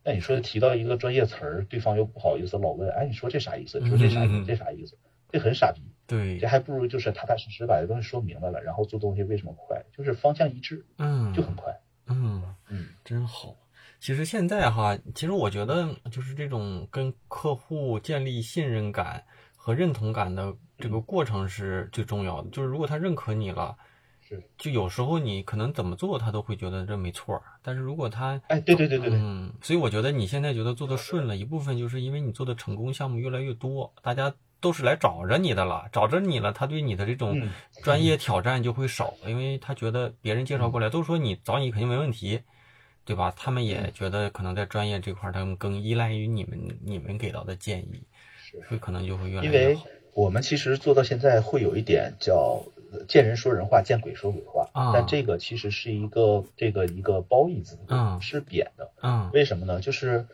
[0.04, 3.80] 那你说提到一个专业词儿，对方又不好意思老问，哎，你说这啥意思？
[3.80, 4.46] 你说这啥意思？
[4.46, 4.98] 这啥意思？
[5.30, 5.82] 这很傻逼。
[6.08, 9.84] 对，这还不如就是踏踏实实把这东西说明白了，然后做东西为什么快？
[9.92, 11.78] 就是方向一致，嗯，就很快。
[12.06, 13.56] 嗯嗯，真好。
[14.00, 19.26] 其实现在哈，其实我觉得就是这种跟客户建立信任感
[19.68, 22.50] 和认同感的这个过程是最重要的。
[22.52, 23.76] 就是如果他认可你了。
[24.30, 27.42] 是就有时候你可能怎么做，他都会觉得这没错。
[27.62, 37.42] 但是如果他，哎，对对对对对，嗯，所以我觉得你现在觉得做的顺了，一部分就是因为你做的成功项目越来越多，大家都是来找着你的了，找着你了，他对你的这种
[37.82, 42.42] 专业挑战就会少，因为他觉得别人介绍过来都说你找你肯定没问题，
[43.06, 43.34] 对吧？
[43.34, 48.04] 他们也觉得可能在专业这块，他们更依赖于你们你们给到的建议，
[48.52, 49.52] 所以可能就会越来越好。
[49.52, 49.78] 因为
[50.14, 52.64] 我们其实做到现在会有一点叫。
[53.10, 54.70] 见人说人话，见鬼说鬼话。
[54.94, 57.78] 但这个其实是一个这个一个褒义词，
[58.22, 58.92] 是贬的。
[59.04, 59.82] 嗯，为什么呢？
[59.82, 60.26] 就是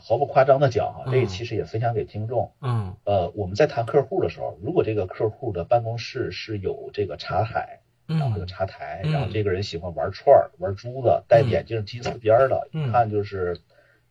[0.00, 2.50] 毫不夸张的讲哈，这个其实也分享给听众。
[2.62, 13.60] 嗯，呃，我们在谈客户的时候，如果这个客户的办公室是有这个茶海，然后这个茶台，然后这个人喜欢玩串儿、玩珠子，戴眼镜、金丝边的，一看就是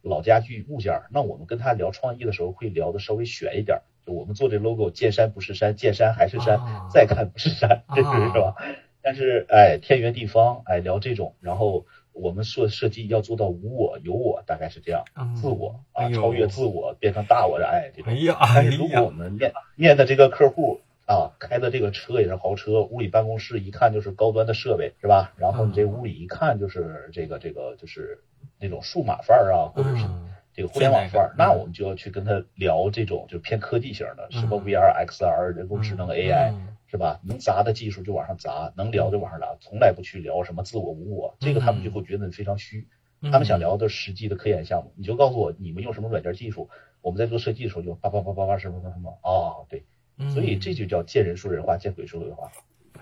[0.01, 3.81] 老家具物件，那我们跟他聊创意的时候，会聊的稍微悬一点。
[4.05, 6.59] 就我们做这 logo，见山不是山，见山还是山，
[6.91, 8.55] 再看不是山， 这是是吧？
[9.03, 18.11] 但是哎，天圆地方，哎，聊这种，然后我们设设计要做到无我有我，大概是这样，自我啊，超越自我，变成大我的哎，这种。
[18.55, 20.81] 但是如果我们面面的这个客户
[21.13, 25.34] 啊，开的这个车也是豪车，屋里办公室一看就是高端的设备，是吧？
[25.38, 28.24] 然后你这屋里一看就是这个这个就是
[28.60, 30.06] 那种数码范儿啊，或者是。
[30.54, 36.54] 这个互联网范儿，那我们就要去跟他聊这种就偏科技型的，什么 VR、XR、人工智能、AI，
[36.88, 37.21] 是吧？
[37.24, 42.89] 能砸的技术就往上砸，能聊就往上聊，从来不去聊什么自我无我，这个他们就会觉得非常虚。
[43.21, 46.69] 他们想聊的实际的科研项目，你就告诉我你们用什么软件技术，
[47.02, 49.86] 我们在做设计的时候就叭叭叭叭叭什么什么什么啊，对，
[50.34, 52.51] 所以这就叫见人说人话，见鬼说鬼话。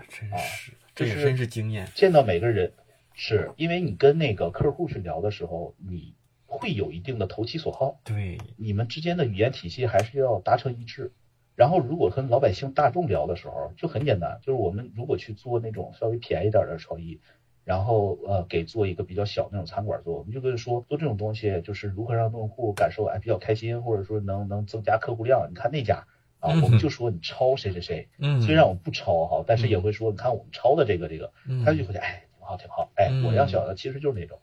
[0.08, 1.88] 真是，这也真是经验。
[1.94, 2.72] 见到每个人，
[3.14, 6.14] 是因为你跟那个客户去聊的时候，你。
[6.52, 11.12] 会有一定的投其所好，对你们之间的语言体系还是要达成一致。
[11.54, 17.20] 然后，如果跟老百姓大众聊的时候，就很简单，就是我们如果去做那种稍微便宜点的创意，
[17.64, 25.46] 然后呃给做一个比较小那种餐馆做，我们就跟说做这种东西，就是如何让用户感受哎比较开心，或者说能能增加客户量。
[25.48, 26.08] 你看那家
[26.40, 28.08] 啊，我们就说你抄谁谁谁，
[28.42, 31.32] 虽然我们不抄哈，但是也会说你看我们抄的这个这个，
[31.64, 34.38] 他就会觉得哎挺好挺好，哎我要小的其实就是那种。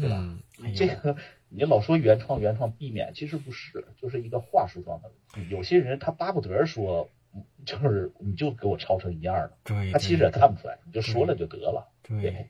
[0.00, 0.16] 对吧？
[0.74, 1.14] 这个
[1.50, 5.10] 你老说原创原创避免，其实不是，就是一个话术状的。
[5.50, 7.10] 有些人他巴不得说，
[7.66, 9.52] 就是你就给我抄成一样的，
[9.92, 11.86] 他其实也看不出来，你就说了就得了。
[12.02, 12.48] 对。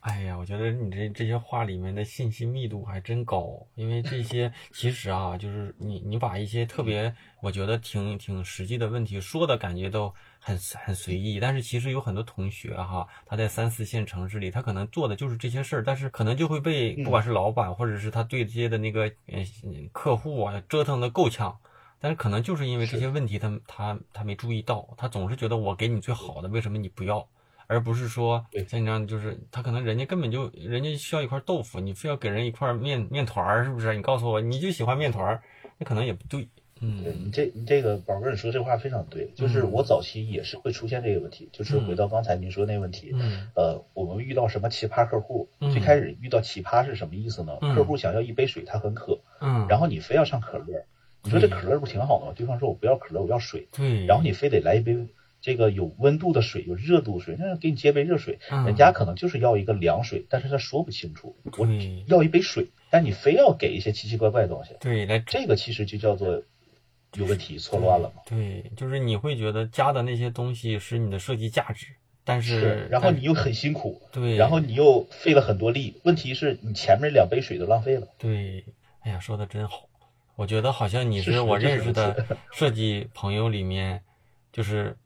[0.00, 19.44] 哎呀，我觉得你这这些话里面的信息密度还真高，因为这些 其实啊，就是你你把一些特别我觉得挺挺实际的问题说的感觉都很很随意，但是其实有很多同学哈，他在三四线城市里，他可能做的就是这些事儿，但是可能就会被不管是老板或者是他对接的那个呃
[19.92, 21.54] 客户啊折腾的够呛，
[22.00, 27.28] 但是可能就是因为这些问题，他他他没注意到，他总是觉得我给你最好的，为什么你不要？
[27.70, 33.94] 而不是说像你这样，就是他可能人家根本就人家需要一块豆腐，你非要给人一块面面团儿，是不是？
[33.94, 35.42] 你告诉我你就喜欢面团儿，
[35.78, 36.48] 那可能也不对。
[36.80, 43.14] 嗯，你这你这个宝哥，你说这话非常对，就是我早期也是会出现这个问题，就是回到刚才您说那个问题，
[43.54, 47.56] 呃，我们遇到什么奇葩客户，最开始遇到奇葩是什么意思呢？
[47.74, 50.84] 客户想要一杯水，他很渴，嗯，然后你非要上可乐，
[51.22, 52.32] 你说这可乐不挺好的吗？
[52.34, 55.06] 对方说我不要可乐，我要水，对，然后你非得来一杯。
[55.40, 61.66] 这个有温度的水，有热度水，那给你接杯热水，人家可能就是要一个凉水，但是他说不清楚，我
[62.06, 66.42] 要一杯水，但你非要给一些奇奇怪怪的东西，对，来这个其实就叫做
[67.14, 68.22] 有问题，错乱了嘛。
[68.26, 71.86] 对，就是你会觉得加的那些东西是你的设计价值，
[72.22, 78.08] 但是然后你又很辛苦，对，然后你又费了很多力，问题是你前面两杯水都浪费了。
[78.18, 78.62] 对，
[79.00, 79.88] 哎呀，说的真好，
[80.36, 84.02] 我觉得好像你是我认识的设计朋友里面，
[84.52, 84.98] 就是。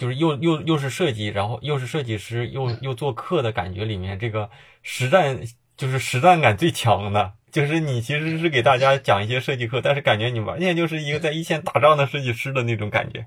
[0.00, 4.48] 就是又又又是设计，然后又是设计师，又又做课的感觉里面，这个
[4.82, 5.38] 实战
[5.76, 7.32] 就是实战感最强的。
[7.52, 13.26] 就是你其实是给大家讲一些设计课，但是感觉你完全就是一个在一线打仗的设计师的那种感觉。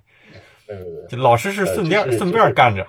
[0.68, 2.88] 呃，就老师是顺便顺便干着。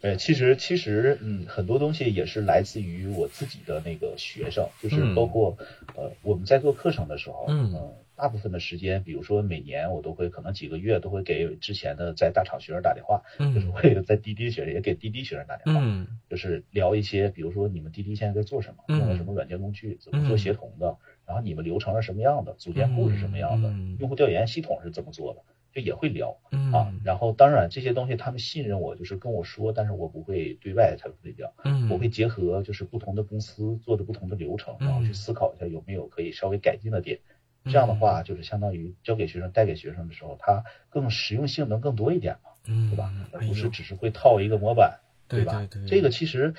[0.00, 5.56] 对，其实其实嗯，很多东西也是来自于我自己的那个学生，就是包括
[5.96, 7.94] 呃我们在做课程的时候，嗯。
[8.16, 13.20] 大部分的时间，比如说每年我都会可能几个月都会给之前的在大厂学生打电话，
[13.52, 16.06] 就是我也在滴滴学生也给滴滴学生打电话，嗯。
[16.30, 23.68] 就是聊一些，比如说你们滴滴现在在做什么，用了什么软件工具，怎么做协同的，然后你们流程是什么样的，组件库是什么样的，
[23.98, 25.40] 用户调研系统是怎么做的，
[25.74, 26.38] 就也会聊
[26.72, 26.94] 啊。
[27.04, 31.52] 然后当然这些东西他们信任我，就是跟我说，但是我不会对外才会聊，
[31.90, 37.18] 我会结合就是不同的公司做的不同的流程，然后去思考一下有没有可以稍微改进的点。
[37.64, 42.50] 这样的话，就是相当于教给学生、带给学生的时候，它更实用性能更多一点嘛，
[42.90, 43.10] 对吧？
[43.32, 45.66] 而不是只是会套一个模板，对吧？
[45.88, 46.52] 这个其实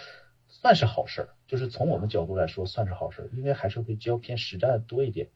[0.47, 5.27] 算是好事儿，就是从我们角度来说算是好事儿，因为还是会教偏实战多一点。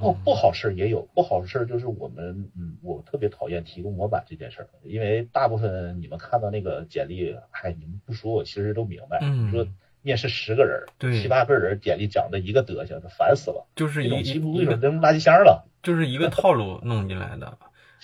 [0.00, 9.66] 不不好事儿也有，不好事儿就是我们，嗯，我特别讨厌提供模板这件事儿，因为大部分你们看到那个简历，哎，你们不说我其实都明白，说。
[10.06, 13.66] 面试十个人，对七八个人，简历讲的一个德行，烦死了。
[13.74, 15.66] 就是一几乎为什么扔垃圾箱了？
[15.82, 17.56] 就是一个套路弄进来的，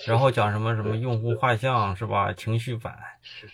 [0.06, 2.32] 然后讲什么什么用户画像是吧？
[2.32, 2.96] 情绪版，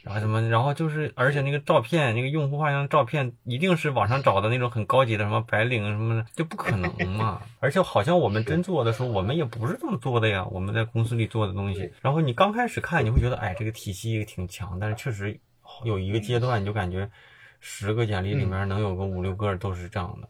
[0.02, 7.42] 然后什么，然后就是而且那个照片，那个用户画像照片一定是网上找的那种很高级的，什么白领什么的，就不可能嘛。
[7.61, 10.44] 而且好像我们真做的时候，我们也不是这么做的呀。
[10.46, 15.38] 我们在公司里做的东西，然后你刚开始看，你会觉得哎，这个体系挺强，但是确实
[15.85, 17.11] 有一个阶段，你就感觉。
[17.59, 20.28] 十个简历里面能有个五六个都是这样的，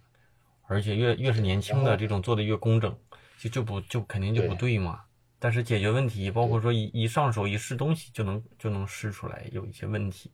[0.68, 2.96] 而且越越是年轻的这种做的越工整，
[3.38, 5.00] 就就不就肯定就不对嘛。
[5.46, 10.28] 但是解决问题，包括说一一上手一试东西就能就能试出来有一些问题。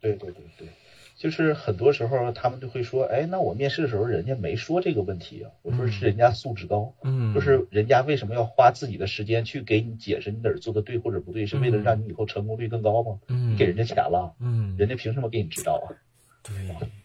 [0.00, 0.68] 对对对对，
[1.14, 5.52] 就是很多时候他们就会说，哎，那我面试的时候人家没说这个问题啊。
[5.62, 13.20] 我说是人家素质高，嗯，就是人家为什么要花自己的时间去给你解释你哪儿做的对或者不对，是为了让你以后成功率更高吗？
[13.28, 15.94] 嗯，给人家钱了，嗯，人家凭什么给你指导啊？
[16.42, 16.56] 对，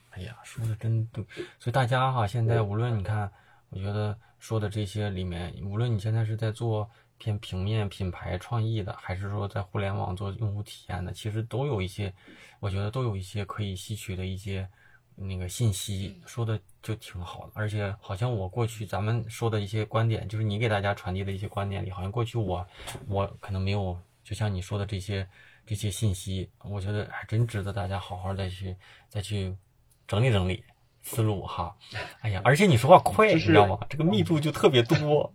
[0.10, 1.24] 哎呀，说的真对，
[1.60, 3.32] 所以大家哈，现在无论你看，
[3.70, 12.14] 我觉得说的这些里面，无论你现在是在做偏平面品牌创意的，还是说在互联网做用户体验的，其实都有一些，
[12.60, 14.68] 我觉得都有一些可以吸取的一些
[15.16, 17.52] 那个信息，说的就挺好的。
[17.56, 22.68] 而且好像我过去咱们说的一些观点，就是你给大家传递的一些观点里，好像过去我
[23.08, 25.28] 我可能没有，就像你说的这些。
[25.68, 28.76] 这些信息，我觉得还真值得大家好好再去
[29.10, 29.52] 再去
[30.08, 30.64] 整理整理
[31.06, 31.78] 思路哈。
[32.22, 33.78] 哎呀，而且你说话快，你知道吗？
[33.88, 35.32] 这个密度就特别多。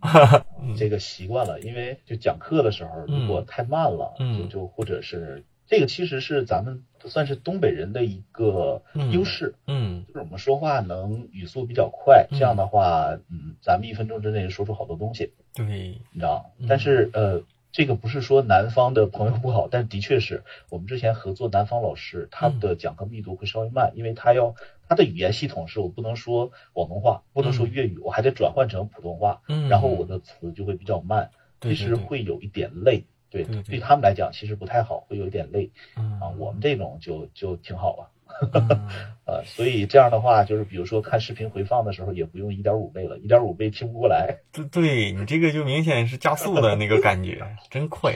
[0.77, 9.55] 这个习惯了，因为就讲课的时候，如果太慢了，就就或者是这个其实是咱们算是东北人的一个优势。
[9.65, 15.31] 嗯，就是我们说话能语速比较快，这样的话，嗯，咱们一分钟之内说出好多东西。
[15.55, 17.43] 对，你知道但是呃。
[17.73, 24.55] 这个不是说南方的朋友不好，但的确是我们之前合作南方老师，他的讲课密度会稍微慢，因为他要
[24.91, 38.11] 他的语言系统是我不能说广东话，不能说粤语，我还得转换成普通话，嗯然后我的词就会比较慢，其实会有一点累，对，对他们来讲其实不太好，会有一点累，啊，我们这种就就挺好了。
[39.25, 44.39] 呃，所以这样的话，就是比如说看视频回放的时候，也不用一点五倍了，一点五倍听不过来。
[44.51, 48.13] 对，对你这个就明显是加速的那个感觉，真快。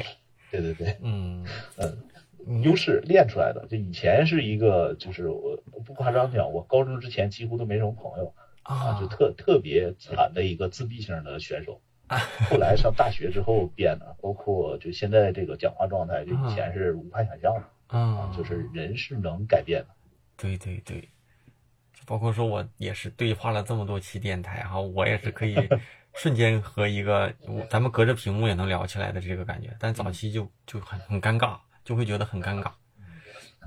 [0.51, 1.45] 对对对，嗯。
[1.77, 1.97] 嗯，
[2.65, 3.65] 优势练出来的。
[3.69, 11.81] 就以前是一个，就是我不夸张讲，我高中之前几乎都没什么朋友啊，就特特别惨的一个自闭型的选手。
[12.51, 19.87] 后来上大学之后变的，包括就现在这个讲话状态，就以前是无法想象的啊，就是人是能改变的。
[20.37, 21.09] 对对对，
[22.05, 25.55] 包括说我也是对话了这么多期电台哈，我也是可以
[26.13, 27.33] 瞬间和一个
[27.71, 32.73] 咱们隔着屏幕也能聊起来的这个感觉，但早期就就很很尴尬，就会觉得很尴尬。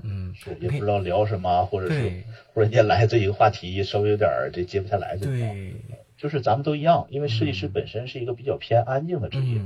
[0.03, 5.73] 嗯，也不知道聊什么，或者是忽然间来这一个话题，稍微有点这接不下来，对，
[6.15, 9.59] 就是咱们都一样，因为设计师本身是一个比较偏安静的职业。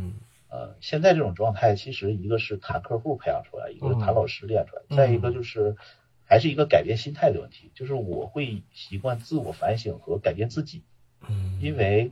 [0.48, 5.76] 呃，现在这种状态，其实一个是谈客户培养出来，一个是谈老师练出来，再一个就是。
[6.26, 10.82] 还是一个改变心态的问题，就是我会习惯自我反省和改变自己，
[11.30, 12.12] 嗯，因为，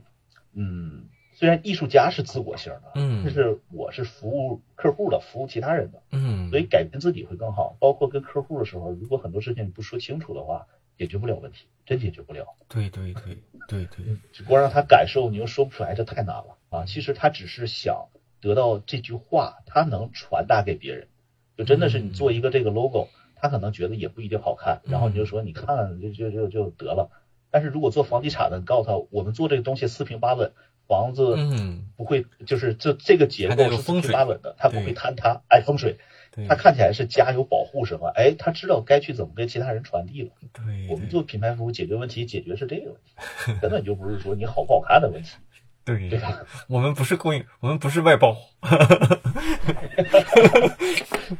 [0.52, 1.06] 嗯，
[1.42, 7.76] 虽然艺术家是自我型的，嗯，但是我是服务客户的，服务其他人的，嗯，所以改变自己会更好。
[7.80, 12.46] 包括跟客户的时候，如果很多事情你不说清楚的话，解决不了问题，真解决不了。
[12.68, 16.84] 对对对对对， 只光让他感受，你又说不出来，这太难了啊！
[16.86, 18.06] 其实他只是想
[18.40, 21.08] 得到这句话，他能传达给别人，
[21.56, 23.08] 就真的是你做一个这个 logo。
[23.34, 27.10] 他可能觉得也不一定好看，然后你就说你看就就就就得了。
[27.50, 30.52] 但是如果做房地产的，你告诉他我们做这个东西四平八稳，
[30.86, 31.36] 房子
[31.96, 35.42] 不会就是这这个结构是风平八稳的，它不会坍塌。
[35.48, 35.98] 哎，风水，
[36.48, 40.30] 它看起来是家有保护什么，哎，他知道该去怎么跟其他人传递了。
[40.52, 45.30] 对，我们做品牌服务解决问题，解决是这个问题，根本就不是说你好不好看的问题。
[45.84, 46.40] 对，对吧？
[46.68, 48.36] 我们不是供应，我们不是外包。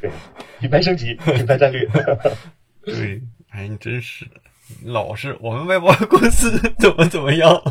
[0.01, 0.11] 对，
[0.59, 1.89] 品牌升级，品牌战略。
[2.85, 4.27] 对，哎，你真是
[4.85, 7.63] 老是我们外包公司 怎么怎么样？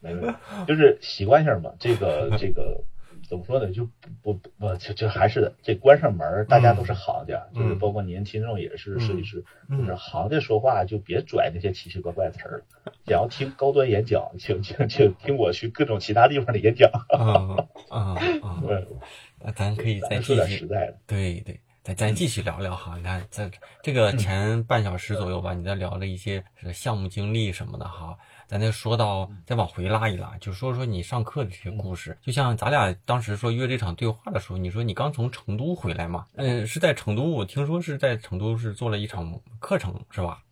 [0.00, 0.34] 没有，
[0.66, 1.72] 就是习惯性嘛。
[1.78, 2.84] 这个 这个
[3.28, 3.72] 怎么说呢？
[3.72, 3.88] 就
[4.22, 12.92] 不不就就还是这关上门，大家都是行家，就是包括您听众也是设计师，就是行家说话就别拽那些奇奇怪怪的词儿了。
[13.06, 16.90] 想要听高端演讲，请请请听我去各种其他地方的演讲。
[17.08, 18.62] 啊啊啊！
[19.42, 20.98] 那咱可以再说点实在的。
[21.06, 21.60] 对对。
[21.86, 23.48] 咱咱继续聊聊哈，你看在
[23.80, 26.42] 这个前半小时左右吧，你在聊了一些
[26.74, 28.18] 项目经历什么的哈，
[28.48, 32.18] 咱再说到再往回拉一拉，就说说你上课的这些故事。
[32.20, 36.26] 就像咱俩当时说约这场对话的时候，你说你刚从成都回来嘛？
[36.34, 40.42] 嗯，是在成都，我听说是在成都是做了一场课程是吧？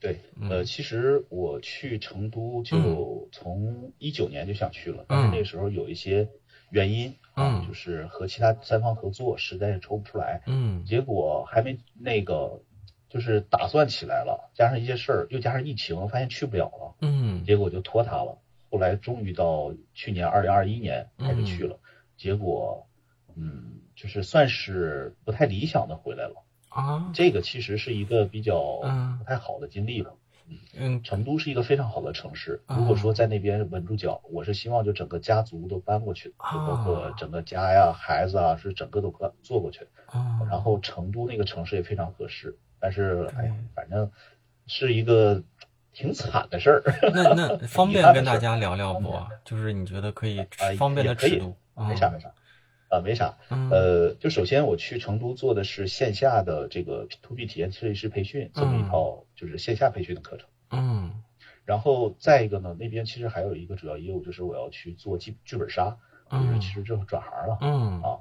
[0.00, 6.28] 对，呃，其实我去成都就从一九年就想去了，但是那时候有一些。
[6.70, 12.62] 原因啊，就是和其他三方合作实在是抽不出来，嗯，结果还没那个，
[13.08, 18.38] 就是打算起来了，加上一些事儿，又加上疫情，发现去不了了，嗯，结果就拖沓了。
[18.70, 21.80] 后来终于到去年二零二一年开始去了，
[22.16, 22.86] 结果，
[23.34, 26.44] 嗯，就是算是不太理想的回来了。
[26.68, 27.10] 啊。
[27.12, 28.80] 这个其实是一个比较
[29.18, 30.12] 不太好的经历吧。
[30.12, 30.19] 嗯，
[31.02, 32.62] 成都是一个非常好的城市。
[32.66, 39.86] 如果说在那边稳住脚，我是希望就整个家族都搬过去，就包括整个家呀、孩子啊，是整个都搬坐过去。
[40.48, 44.10] 然后成都那个城市也非常合适，但是哎，反正
[44.66, 45.42] 是一个
[45.92, 46.82] 挺惨的事儿。
[47.14, 49.14] 那 那方便跟大家聊聊不？
[49.44, 50.44] 就是你觉得可以
[50.76, 51.56] 方便的尺度？
[51.88, 52.32] 没啥没啥。
[52.90, 53.38] 啊，没啥，
[53.70, 60.48] 呃，就首先我去成都做的是线下的这个 to B 体验设计师培训这么一套，就是线下培训的课程。
[60.72, 61.22] 嗯，
[61.64, 65.98] 然后再一个呢，那边其实还有一个主要业务，就是我要去做剧剧本杀，
[66.32, 67.58] 就是其实就是转行了。
[67.60, 68.18] 嗯啊，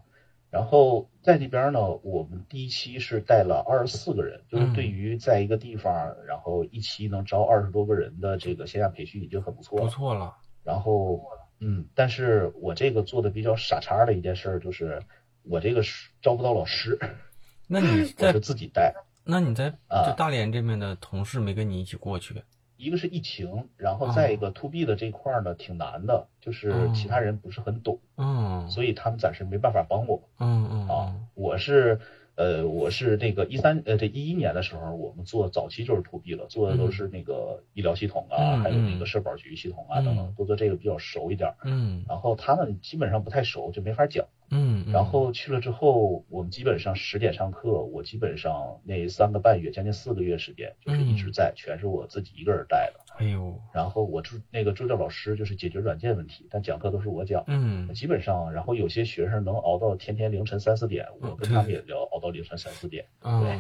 [0.52, 9.86] 然后在那边呢，我们第一期是带了二十四个人，就是对于在一个地方，然后一期能招二十多个人的这个线下培训已经很不错了。
[9.86, 10.36] 不错了。
[10.64, 11.24] 然后。
[11.60, 15.02] 嗯，但是我这个做的比较傻叉的一件事就是，
[15.44, 16.98] 我这个是招不到老师。
[17.68, 18.94] 那你我是自己带。
[19.24, 22.44] 那你在就大连这边的同事没跟你一起过去？
[22.78, 30.30] 一个是疫情，然后再一个 to B 的这块呢挺难的，就是其他人不是很懂，嗯，所以他们暂时没办法帮我。
[30.40, 32.00] 嗯嗯啊，我是。
[32.40, 41.54] 呃，我是那个一三呃，这一一年的时候，我们做早期就是 to B 了，做的都是那个医疗系统啊，还有那个社保局系统啊等等，都做这个比较熟一点。
[41.66, 44.26] 嗯，然后他们基本上不太熟，就没法讲。
[44.52, 53.00] 嗯，然后去了之后，我们基本上十点上课，我基本上那三个半月，将近四个月时间，就是一直在，全是我自己一个人带的。
[53.18, 57.44] 哎呦，然后我助那个助教老师就是解决软件问题，但讲课都是我讲。
[57.48, 63.06] 嗯，基本上，然后有些学生能熬到天天凌晨三四点，我跟他们也聊熬到凌晨三四点。
[63.22, 63.60] 对，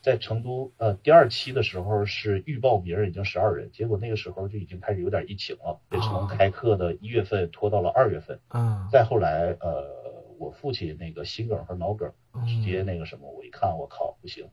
[0.00, 8.38] 在成都呃第二期的时候是预报名已经十二人，结果那个时候就已经开始有点疫情了，得从开课的一月份拖到了二月份。
[8.50, 9.99] 嗯，再后来呃。
[10.40, 12.10] 我父亲那个心梗和脑梗，
[12.46, 14.48] 直接那个什么，我一看，我靠，不行。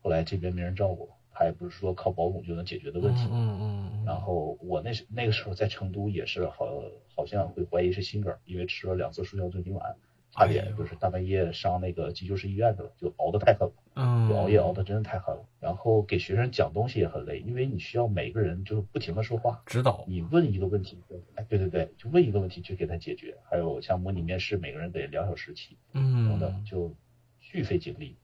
[0.00, 3.26] 后来这边没人照顾，他也不是说靠保姆就能解决的问题。
[3.32, 4.04] 嗯嗯。
[4.06, 6.68] 然后我那时那个时候在成都也是好，
[7.16, 9.96] 好像会怀疑是心梗，因为吃了两次速效救心丸。
[10.36, 15.44] 差点就是大半夜上那个急救室医院去了，就熬得太狠了，嗯，就熬夜熬得真的太狠了。
[15.60, 20.04] 然后给学生讲东西也很累，因为你需要每个人就是不停的说话，指导。
[20.08, 20.98] 你问一个问题，
[21.36, 23.36] 哎，对对对，就问一个问题去给他解决。
[23.48, 26.92] 还有像模拟面试，每个人得两小时起，嗯，等等，就
[27.38, 28.16] 巨费精力。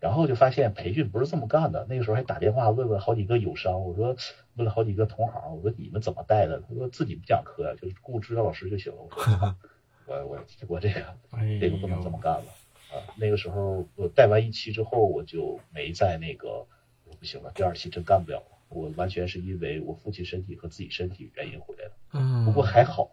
[0.00, 4.16] 然后就发现培训不是这么干的，那个时候还打电话问问好几个友商，我说
[4.56, 6.60] 问了好几个同行，我说你们怎么带的？
[6.68, 8.98] 他说自己不讲课呀，就是雇指导老师就行了。
[9.00, 9.56] 我说。
[10.06, 11.14] 我我我这个
[11.60, 12.46] 这个不能这么干了
[12.90, 13.00] 啊！
[13.16, 16.66] 那个时候我带完一期之后，我就没在那个
[17.18, 18.46] 不行了，第二期真干不了了。
[18.68, 21.92] 我完全是因为我父亲身体和自己身体原因回来的。
[22.12, 23.10] 嗯，不过还好，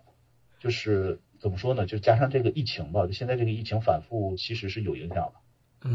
[0.59, 1.85] 就是怎么说呢？
[1.85, 5.33] 就加上这个疫情吧，就现在这个疫情反复，其实是有影响的。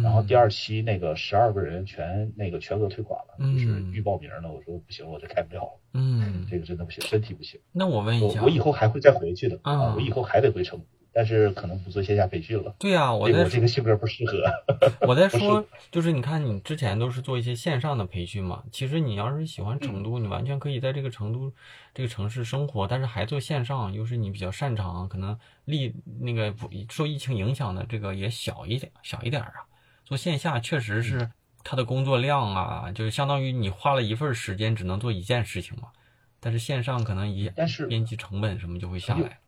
[0.03, 4.51] 然后第二期那个十二个人全那个全额退款了，就是预报名了。
[4.51, 5.80] 我说不行，我这开不了了。
[5.93, 7.61] 嗯，这个真的不行，身体不行。
[7.70, 12.74] 那我问一下，我以后还会再回去的啊，我以后还得回成都，但是可能不做线下培训了。
[12.78, 14.43] 对呀，我我这个性格不适合。
[15.07, 21.53] 我在说，就是你看你之前都是做一些线上的培训嘛，其实你要是喜欢成都，你完全可以在这个成都
[21.93, 29.53] 这个城市生活，但是还做线上，又是你比较擅长，可能力那个不受疫情影响的这个也小一点，小一点啊。
[30.05, 31.31] 做线下确实是
[31.63, 35.89] 他的工作量啊，就是相当于你花了一份时间只能做一件事情嘛。
[36.41, 39.39] 但是线上可能一，但是编辑成本什么就会下来，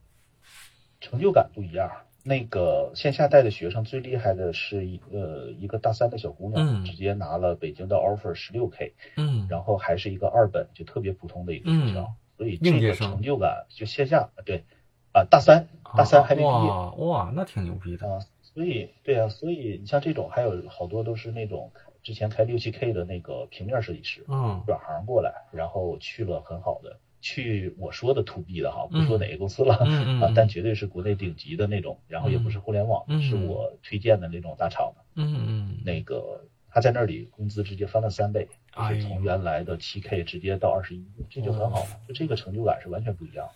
[0.99, 1.91] 成就感不一样。
[2.25, 14.65] 那个线下带的学生最厉害的是一呃一个大三的小姑娘，直接拿了北京的 offer 十六 k，嗯，然后还是一个二本，就特别普通的一个学校，所以这个成就感就线下对
[15.13, 17.07] 啊大三大三还没毕业。
[17.07, 18.19] 哇那挺牛逼的啊，
[18.57, 21.71] 所以对啊，所以你像这种还有好多都是那种
[22.03, 26.99] 之前开六七 k 的那个平面设计师，嗯，转行过来，然后去了很好的。
[27.21, 35.05] 去我说的 to B 的哈，不说哪个公司了啊，但绝对是国内顶级的那种，然后也不是互联网，是我推荐的那种大厂的。
[35.17, 43.49] 嗯嗯，那个他在那里工资直接翻了三倍，就是从原来的七 K 直接到二十一，这就很好了，就这个成就感是完全不一样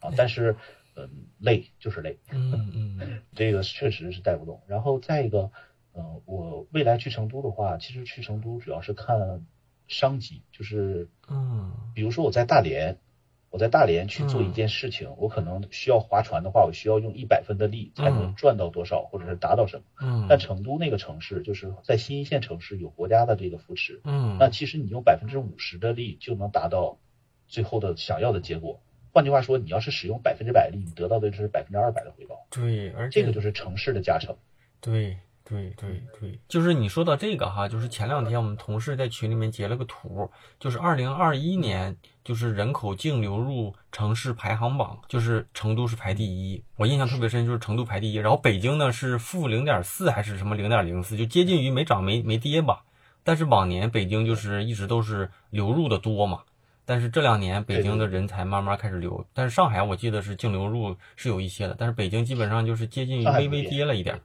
[0.00, 0.12] 的啊。
[0.16, 0.54] 但是
[0.96, 4.62] 嗯，累就是累，嗯嗯，这个确实是带不动。
[4.66, 5.50] 然后再一个，
[5.94, 9.44] 嗯，我未来去成都的话，其实去成都主要是看
[9.86, 12.98] 商机，就是嗯，比如说我在大连。
[13.48, 19.84] 我在大连去做一件事情，我可能需要划船的话，我需要用一百分的力才能赚到多少，或者是达到什么。
[20.02, 20.26] 嗯。
[20.28, 24.02] 但成都那个城市，就是在新一线城市有国家的这个扶持。
[24.04, 24.36] 嗯。
[24.38, 26.98] 那其实你用百分之五十的力就能达到
[27.46, 28.82] 最后的想要的结果。
[29.16, 32.36] 换句话说，你要是使用百分之百力，你得到的就是百分之二百的回报。
[32.50, 34.36] 对，而且这个就是城市的加成。
[34.78, 35.16] 对。
[35.48, 52.82] 对对对，就是你说到这个哈，就是前两天我们同事在群里面截了个图，就是二零二一年就是人口净流入城市排行榜，就是成都是排第一，我印象特别深，就是成都排第一，然后北京呢是负零点四还是什么零点零四，就接近于没涨没没跌吧。
[53.22, 56.42] 但是往年北京就是一直都是流入的多嘛，
[56.86, 64.18] 但是这两年北京的人才慢慢开始流，但是上海我记得是净流入是有一些的，但是北京基本上就是接近于微微跌了一点。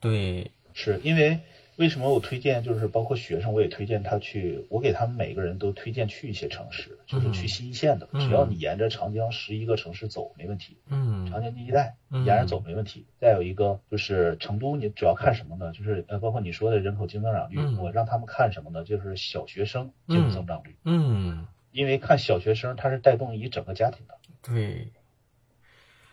[0.00, 1.40] 对，是因为
[1.74, 10.76] 为什么我推荐就是包括学生，我也推荐他去，我给他们每个人都推荐去一些城市，就是去新一线的，只要你沿着长江十一个城市走没问题。
[10.88, 13.06] 嗯，长江第一带沿着走没问题。
[13.20, 15.72] 再有一个就是成都，你主要看什么呢？
[15.72, 18.84] 就是呃，包括你说的人口净增长率，我让他们看什么呢？
[18.84, 20.76] 就是小学生净增长率。
[20.84, 21.46] 嗯，
[21.78, 24.18] 因为看小学生，他是带动一整个家庭的。
[24.42, 24.92] 对。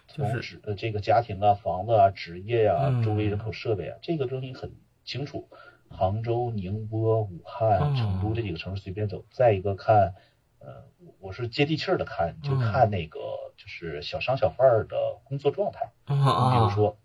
[0.08, 4.72] 从职呃这个家庭啊、房子啊、职业呀、周围人口设备啊，这个东西很
[5.04, 5.50] 清楚。
[5.90, 9.26] 杭州、宁波、武汉、成都这几个城市随便走。
[9.32, 10.14] 再一个看，
[10.60, 10.86] 呃，
[11.20, 13.20] 我是接地气儿的看，就看那个
[13.58, 15.92] 就是小商小贩儿的工作状态。
[16.06, 16.98] 比如说，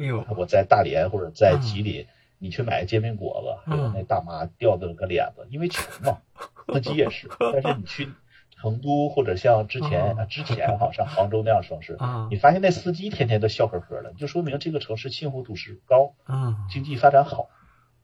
[0.00, 2.04] 哎呦，我在大连或者在吉林，
[2.38, 6.18] 你去买煎饼果子，还有那大妈吊着个脸子，因为穷嘛。
[6.72, 8.08] 自己也是，但是你去。
[8.56, 11.98] 成都或者像之前啊，之前哈像杭州那样城市，
[12.30, 17.50] 你发现那司机天天都笑呵呵的，就说明这个城市幸福度是高，嗯，经济发展好，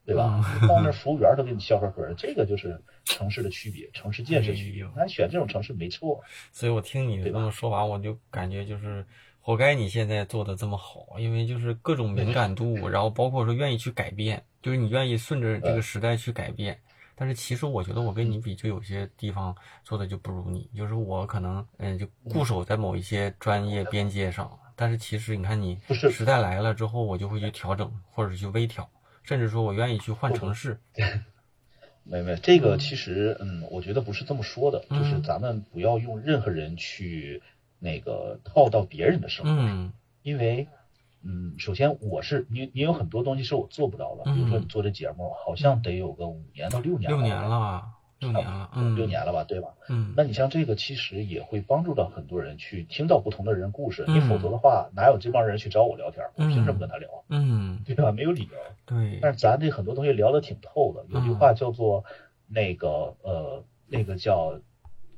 [0.05, 0.45] 对吧？
[0.69, 4.87] 到那服务员都给你笑呵呵的，这个就是城市的区别，城市建设区别。
[4.95, 6.21] 咱选这种城市没错。
[6.53, 9.07] 所以我听你这么说完，我就感觉就是
[9.41, 16.79] 活该你现在做的这么好，因为就是各种敏感度， 然后包括说愿意去改变，就是你愿意顺着这个时代去改变。
[17.21, 19.55] 但是其实我觉得我跟你比，就有些地方
[19.85, 20.71] 做的就不如你。
[20.75, 24.59] 就是我可能嗯，就固守在某一些专业边界上。
[24.75, 25.79] 但是其实你看，你
[26.11, 28.89] 时代来了之后，我就会去调整，或者去微调，
[29.23, 30.81] 甚至说我愿意去换城市。
[32.05, 37.43] 没没，这个其实嗯，我觉得不是这么说的，就是咱们不要用任何人去
[37.79, 39.93] 那个套到别人的生活，
[40.23, 40.67] 因为。
[41.23, 47.83] 嗯，首先我是你，你有很多东西是我做不到的，比如说你做这节目，好像得有个五年到六年，六年了，
[48.19, 49.69] 六年了，嗯，六年了吧，对吧？
[49.91, 56.25] 嗯，那你像这个，其实也会帮助到很多人去听到不同的人故事，你否则的话，哪有这帮人去找我聊天？
[56.37, 57.09] 我凭什么跟他聊？
[57.29, 58.13] 嗯， 对吧？
[58.13, 58.49] 没有理由。
[58.87, 59.19] 对。
[59.21, 62.05] 但是咱这很多东西聊得挺透的，有句话叫做
[62.49, 64.59] 那个呃，那个叫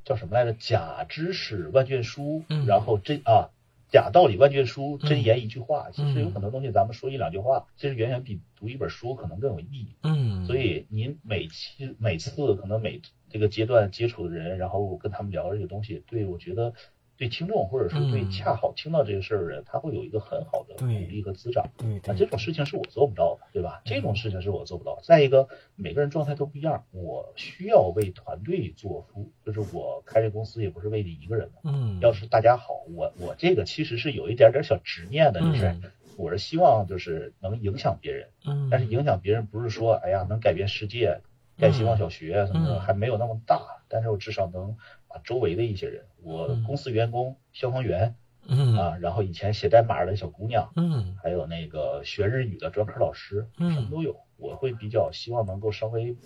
[0.03, 0.51] 叫什么来着？
[0.53, 3.51] 假知识万卷书，然后真啊。
[3.93, 5.91] 假道理万卷书，真言一句话。
[5.91, 9.95] 其实有很多东西，咱们说一两句话，其实远远比读一本书可能更有意义。
[10.01, 16.73] 嗯，所以您每期每次可能每这个阶段接触的人，然后跟他们聊这个东西，对我觉得。
[17.23, 21.65] 对听众，或者是对恰好听到这个事儿的人，他会有一个很好的鼓励和滋长。
[21.77, 23.81] 对，那这种事情是我做不到的，对吧？
[23.85, 24.99] 这种事情是我做不到。
[25.03, 25.47] 再一个，
[25.77, 31.61] 每个人状态都不一样，我需要为团队做服务，就是我开这公司也不是为你一个人的。
[31.63, 35.73] 嗯，要是大家好，我我这个其实是有一点点小执念的，就是
[36.17, 38.27] 我是希望就是能影响别人。
[38.45, 41.21] 嗯，但是影响别人不是说哎呀能改变世界，
[41.57, 43.83] 盖希望小学什么的，还没有那么大。
[43.87, 44.75] 但是我至少能
[45.07, 45.13] 把。
[45.23, 48.15] 周围的一些人，我公司员工、消防员，
[48.47, 54.17] 嗯啊，然后以前写代码的小姑娘，嗯，还有那个学日语的专科老师，什么都有。
[54.37, 56.17] 我会比较希望能够稍微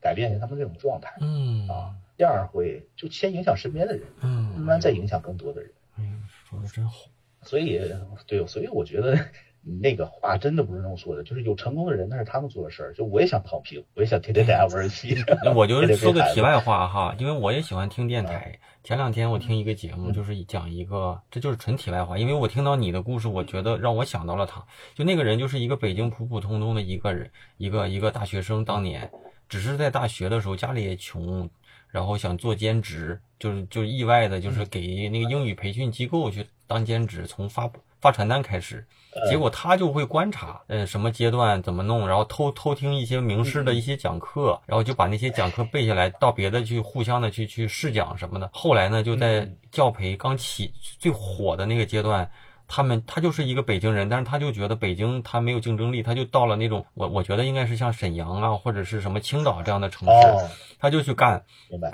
[0.00, 5.72] 改变一下他们这种状态，嗯啊，这样会就先影响身边的人，嗯，慢慢再影响更多的人。
[5.96, 6.12] 哎呀，
[6.48, 6.94] 说的真好。
[7.42, 7.80] 所以，
[8.28, 9.18] 对，所以我觉得。
[9.62, 12.94] 那个话真的不是那么说的，就是有成功的人，那是他们做的事儿。
[12.94, 15.16] 就我也想躺平，我也想天天在家玩游戏。
[15.44, 18.58] 那我就说个题外话哈，因为我也喜欢听电台。
[18.82, 22.16] 前两天我听一个节目，就是讲一个，这就是纯题外话。
[22.16, 24.64] 因为我听到你的故事，我觉得让我想到了他。
[24.94, 28.64] 就那个人就是一个北京普普通通的一个人，一个一个大学生。
[28.64, 29.10] 当年
[29.48, 31.50] 只是在大学的时候家里也穷，
[31.88, 37.68] 然后想做兼职，就是就意外的就是给那个英语培训机构去当兼职，从发
[38.00, 38.86] 发传单开始。
[39.28, 48.48] 结果他就会观察，嗯，什么阶段怎么弄，然后偷偷听一些名师的一些讲课，然后就把那些讲课背下来，到别的去互相的去去试讲什么的。
[48.52, 52.30] 后来呢，就在教培刚起最火的那个阶段，
[52.68, 61.42] 他们他就是一个北京人，但是他就觉得北京他没有竞争力，他就到了那种我我觉得应该是像沈阳啊或者是什么青岛这样的城市，他就去干，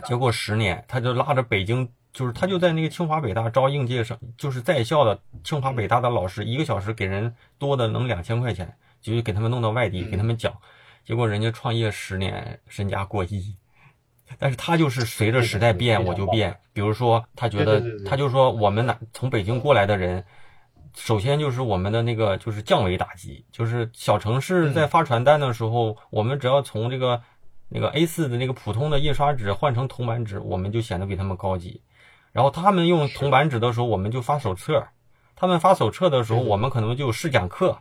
[0.05, 1.89] 结果十年他就拉着北京。
[2.15, 10.55] 就是他就在那个清华北大招应届生，就是在校的清华北大的老师，一个小时给人多的能两千块钱，就给他们弄到外地给他们讲，
[11.05, 13.57] 结果人家创业十年身家过亿，
[14.39, 20.25] 但是他就是随着时代变我就变，比如说他觉得他就说我们哪从北京过来的人，
[20.95, 27.21] 首先就是我们的那个就是降维打击，就是小城市在发传单的时候，我们只要从这个
[27.69, 31.83] 那个 A 四的那个普通的印刷纸换成铜版纸，我们就显得比他们高级。
[32.35, 34.89] 然后他们用铜板纸的时候，我们就发手册；
[35.37, 37.79] 他们发手册的时候，我们可能就试讲课。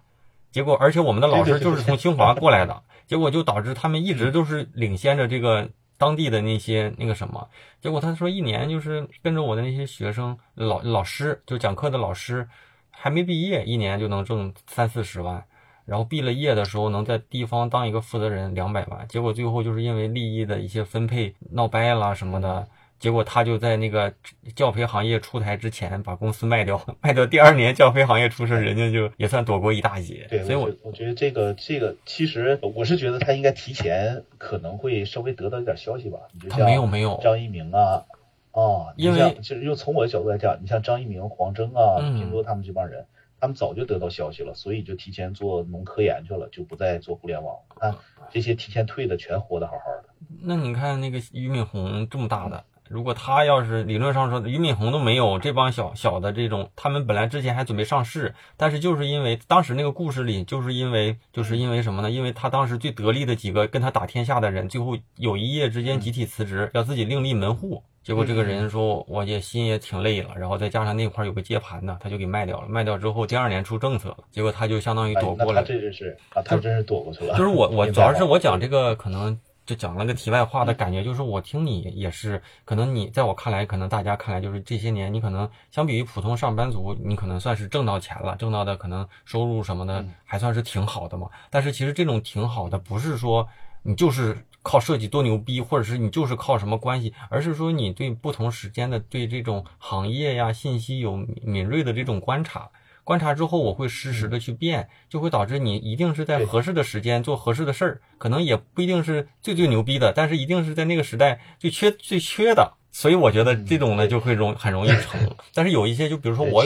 [0.52, 7.50] 结果，而且我们的老师就是从清华过来的，结果就导致他们一直都是领先着这个当地的那些那个什么。
[7.82, 12.48] 结果他说，一年就是跟着我的那些学生老老师，就讲课的老师，
[12.92, 15.44] 还没毕业，一年就能挣三四十万。
[15.86, 19.08] 然后毕了业的时候，能在地方当一个负责人，两百万。
[19.08, 22.68] 结果最后就是因为利益的一些分配闹掰了什么的。
[23.04, 24.14] 结果他就在那个
[24.56, 30.26] 教培行业出台之前把公司卖掉，卖掉第二年教培行业出事，人家就也算躲过一大劫。
[30.30, 36.18] 对，所以我我觉得这个这个其实我是觉得他应该提前可能会稍微得到一点消息吧。
[36.32, 38.06] 你就像没有没有张一鸣啊，
[38.52, 43.06] 啊，因为其实就从我的角度来讲，你像张一鸣、黄峥啊、拼多多他们这帮人，
[43.42, 47.54] 他们早就得到消息了，所以就提前做农科研去了，就不再做互联网。
[47.78, 47.94] 看
[48.32, 50.10] 这些提前退的全活得好好的。
[50.42, 52.64] 那你看那个俞敏洪这么大的。
[52.94, 62.12] 如果他要是理论上说俞敏洪都没有这帮小小的这种，他们本来之前还准备上市，但是就是因为当时那个故事里，就是因为就是因为什么呢？
[62.12, 67.84] 因为他当时最得力的几个跟他打天下的人，最后有一夜之间集体辞职，要自己另立门户。
[68.04, 72.68] 结果这个人说，我也心也挺累了，然后再加上那块有个接盘的，他就给卖掉了。
[72.68, 75.62] 卖掉之后，第二年出政策了，结果他就相当于躲过了。
[75.62, 77.38] 他这是啊，他真是躲过去了。
[77.38, 79.40] 就是我 我主要是我讲这个可能。
[79.66, 91.30] 就讲了个题外话的感觉，就是我听你也是，可能你在我看来，可能大家看来就是这些年，你可能相比于普通上班族，你可能算是挣到钱了，挣到的可能收入什么的还算是挺好的嘛。
[91.50, 93.48] 但是其实这种挺好的，不是说
[93.84, 102.70] 你就是靠设计多牛逼，或者是你就是靠什么关系，而是说你对不同时间的对这种行业呀信息有敏锐的这种观察。
[103.04, 112.74] 观察之后，我会实时的去变，就会导致你一定是在合适的时间做合适的事儿，可能也不一定是最最牛逼的，但是一定是在那个时代最缺最缺的。
[112.92, 115.36] 所以我觉得这种呢就会容很容易成。
[115.54, 116.64] 但是有一些，就比如说我，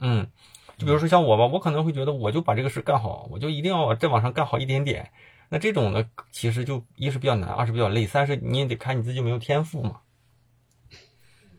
[0.00, 0.26] 嗯，
[0.76, 5.10] 就比如说像我吧，我可能会觉得我就把这个事干好，我就一定要再往上干好一点点。
[5.48, 10.00] 那这种呢，其实就一是比较难，二是比较累，三是你也得看你自己有没有天赋嘛。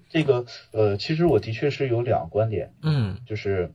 [0.10, 3.74] 这个呃，其实我的确是有两个观点，嗯，就是。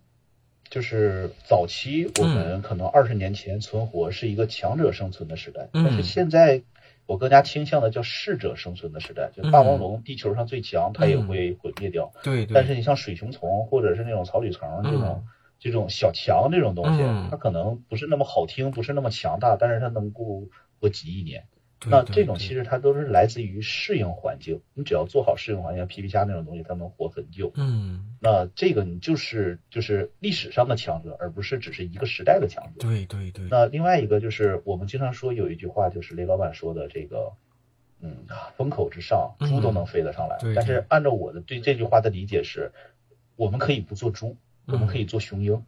[0.70, 6.62] 就是早期我们可能二十年前存活是一个强者生存的时代，但是现在
[7.06, 9.30] 我更加倾向的叫适者生存的时代。
[9.36, 12.12] 就霸王龙，地球上最强，它也会毁灭掉。
[12.22, 12.46] 对。
[12.46, 15.24] 但是你像水熊虫或者是那种草履虫这种
[15.60, 20.48] 这种小强这种东西，它可能不是那么好听，不是那么强大，但是它能够
[20.80, 21.44] 活几亿年。
[21.90, 27.52] 那这种其实它都是来自于适应环境，你只要做好适应环境，皮皮虾那种东西它能活很久。
[27.54, 32.80] 嗯，那这个你就是就是历史上的强者，而不是只是一个时代的强者。
[32.80, 33.46] 对对对。
[33.50, 37.32] 那另外一个就是我们经常说有一句话，就是雷老板说的这个，
[38.00, 38.26] 嗯，
[38.56, 40.38] 风口之上，猪都能飞得上来。
[40.54, 42.72] 但是按照我的对这句话的理解是，
[43.36, 45.54] 我们可以不做猪，我们可以做雄鹰。
[45.54, 45.64] 嗯，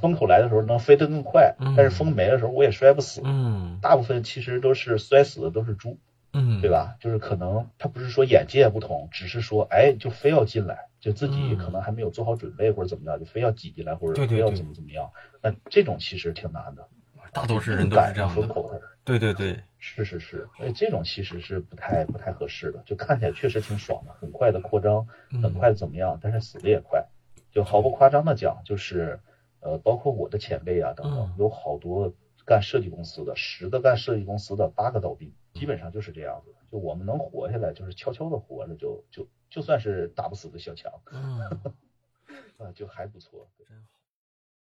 [0.00, 3.20] 风口来的时候能飞得更快，但是风没的时候我也摔不死。
[3.24, 5.98] 嗯，大部分其实都是摔死的都是猪，
[6.32, 6.96] 嗯，对吧？
[7.00, 15.10] 就是可能他不是说眼界不同，只是说哎，就非要进来，就自己可能还没有做好准备或者怎么样，就非要挤进来或者非要怎么怎么样。
[15.42, 16.86] 那这种其实挺难的。
[17.32, 18.80] 大多数人都是这样的。
[19.04, 25.06] 对对对，是是是，所以这种其实是不太不太合适的，就看起来确实挺爽的，很快的扩张，
[25.42, 27.04] 很快的怎么样，但是死的也快。
[27.52, 29.20] 就毫不夸张的讲，就是
[29.64, 32.12] 呃，包括我的前辈啊等等，有好多
[32.44, 36.54] 干设计公司的，十个干设计公司的，八个倒闭，基本上就是这样子。
[36.70, 41.40] 就我们能活下来，就是悄悄的活着，就就就算是打不死的小强，嗯，
[42.58, 43.48] 啊， 就还不错。
[43.58, 43.98] 真好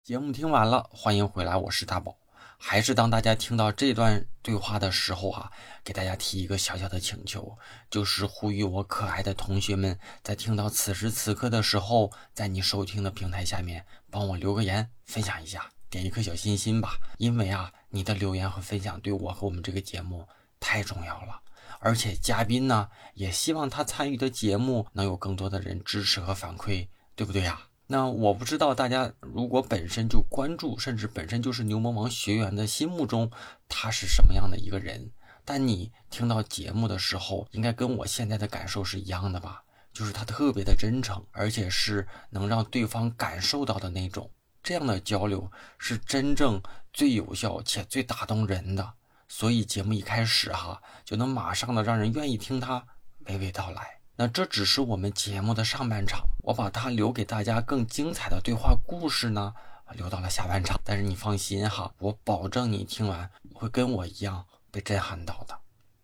[0.03, 2.17] 节目听完了，欢迎回来，我是大宝。
[2.63, 5.51] 还是当大家听到这段对话的时候啊，
[5.83, 7.57] 给大家提一个小小的请求，
[7.89, 16.97] 就是呼吁我可爱的同学们，在听到此时此刻的时候，在你收听的平台下面帮我留个言，分享一下，点一颗小心心吧。
[17.17, 20.27] 因为啊，你的留言和分享对我和我们这个节目
[20.59, 21.41] 太重要了。
[21.79, 27.59] 而且嘉宾呢，也希望他参与的节目能有更多的人支持和反馈，对不对呀？
[27.87, 33.31] 那我不知道大家如果本身就关注，甚至本身就是牛魔王学员的心目中，
[33.67, 35.11] 他是什么样的一个人？
[35.43, 39.63] 但你听到节目的时候，应该跟我现在的感受是一样的吧？
[39.93, 44.29] 就是他特别的真诚，而且是能让对方感受到的那种。
[44.63, 46.61] 这样的交流是真正
[46.93, 48.93] 最有效且最打动人的。
[49.27, 52.85] 所以节目一开始哈，就能马上的让人愿意听他
[53.25, 53.99] 娓娓道来。
[54.17, 59.53] 那这只是我们节目的上半场，我把它留给大家更精彩的对话故事呢，
[59.93, 60.79] 留到了下半场。
[60.83, 65.57] 但是你放心哈，我保证你听完会跟我一样被震撼到的。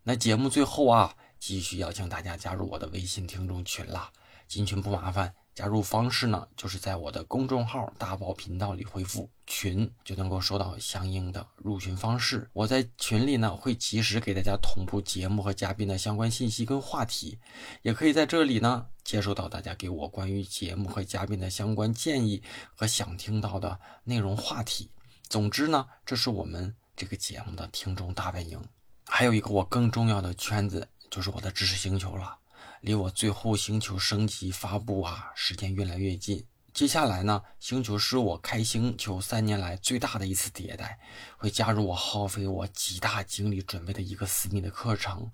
[0.04, 4.12] 那节目最后啊，继续邀请大家加入我的微信听众群啦，
[4.48, 5.34] 进群不麻烦。
[5.56, 12.48] 加入方式呢，就是在我的公众号“大宝频道”里回复“群”，就能够收到相应的入群方式。
[12.54, 17.40] 我在群里呢，会及时给大家同步节目和嘉宾的相关信息跟话题，
[17.82, 22.44] 也可以在这里呢，接收到大家给我关于节目和嘉宾的相关建议
[22.76, 24.92] 和想听到的内容话题。
[25.28, 28.64] 总之呢，这是我们这个节目的听众大本营。
[29.10, 32.38] 还有一个我更重要的圈子，就是我的知识星球了。
[32.82, 36.46] 离我最后星球升级发布啊，时间越来越近。
[36.74, 41.00] 接下来呢，星球是我开星球三年来最大的一次迭代，
[41.36, 45.28] 会加入我耗费我极大精力准备的一个私密的课程。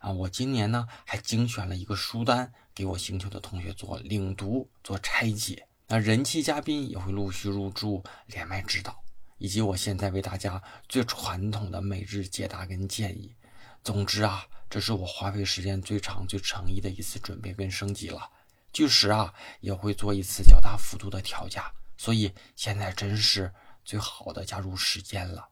[0.00, 5.66] 啊，我今年呢还精选了一个书单给我星球的同学做领读、做拆解。
[5.86, 9.02] 那人气嘉宾也会陆续入驻，连麦指导，
[9.38, 13.34] 以及我现在为大家最传统的每日解答跟建议。
[13.82, 14.46] 总之啊。
[14.70, 18.30] 这是我花费时间最长、最诚意的一次准备跟升级了，
[18.72, 23.52] 届时啊也会做一次较大幅度的调价，所以现在真是
[23.84, 25.46] 最好的加入时间了。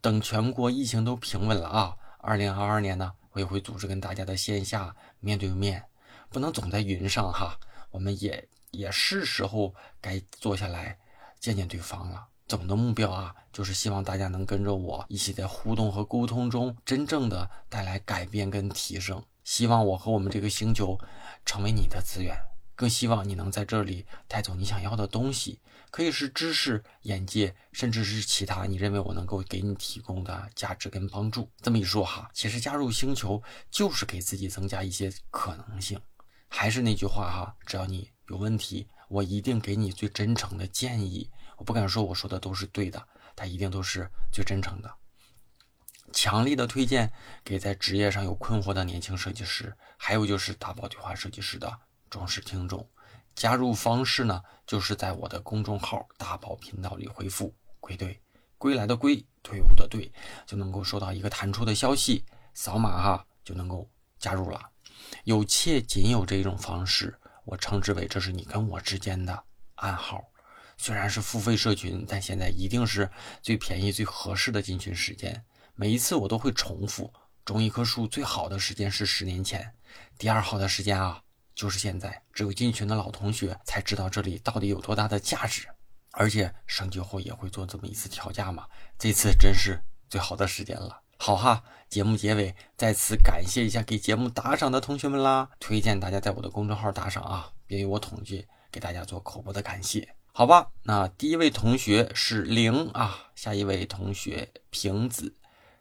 [0.00, 5.84] 等全国疫情都平稳了啊，二零二二年呢，我也会组织跟大家的线下面对面，
[6.30, 10.98] 不能总在云上哈，我们也也是时候该坐下来
[11.38, 12.26] 见见对方了。
[12.48, 19.22] 总的目标啊，就是希望大家能跟着我一起在互动和沟通中，真正的带来改变跟提升。
[19.44, 20.98] 希望我和我们这个星球
[21.44, 22.34] 成为你的资源，
[22.74, 31.50] 更希望你能在这里带走你想要的东西，可以是知识、眼界，甚至是其他你认为我能够给你提供的价值跟帮助。
[31.60, 36.00] 这么一说哈，其实加入星球就是给自己增加一些可能性。
[36.48, 41.28] 还是那句话哈，只要你有问题，我一定给你最真诚的建议。
[41.58, 43.06] 我不敢说我说的都是对的，
[43.36, 44.92] 他一定都是最真诚的。
[46.12, 47.12] 强力的推荐
[47.44, 51.78] 给在职业上有困惑的年轻设计师，还有就是大宝对话设计师的
[52.08, 52.88] 忠实听众。
[53.34, 58.20] 加入方式呢，就是在我的公众号“大宝频道”里回复“归队”，
[58.56, 60.10] 归来的归，队伍的队，
[60.46, 63.88] 就能够收到一个弹出的消息，扫码哈就能够
[64.18, 64.70] 加入了。
[65.24, 69.44] 有且仅有这一种方式，我称之为这是你跟我之间的
[69.74, 70.24] 暗号。
[70.78, 73.10] 虽然是付费社群，但现在一定是
[73.42, 75.44] 最便宜、最合适的进群时间。
[75.74, 77.12] 每一次我都会重复：
[77.44, 79.74] 种一棵树最好的时间是十年前，
[80.16, 81.20] 第二好的时间啊
[81.54, 82.22] 就是现在。
[82.32, 85.66] 只有进群的老同学才知道这里到底有多大的价值，
[86.12, 88.64] 而且升级后也会做这么一次调价嘛。
[88.96, 91.02] 这次真是最好的时间了。
[91.16, 95.50] 好哈，节目结尾再次感谢一下给节目打赏的同学们啦！
[95.58, 100.17] 推荐大家在我的公众号打赏啊，便于我统计给大家做口播的感谢。
[100.38, 105.34] 好吧，那第一位同学是零啊，下一位同学瓶子，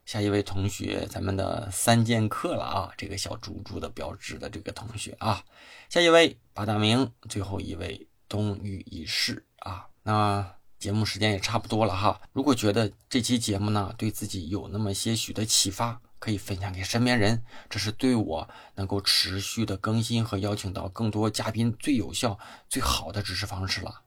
[0.03, 5.43] 下一位同学咱们的三剑客了啊，这个小猪猪的标志的这个同学啊，
[5.89, 9.85] 下一位八大明，最后一位冬雨一世啊。
[10.01, 24.01] 那节目时间也差不多了哈，如果觉得这期节目呢对自己有那么些许的启发，可以分享给身边人，这是对我能够持续的更新和邀请到更多嘉宾最有效、最好的支持方式了。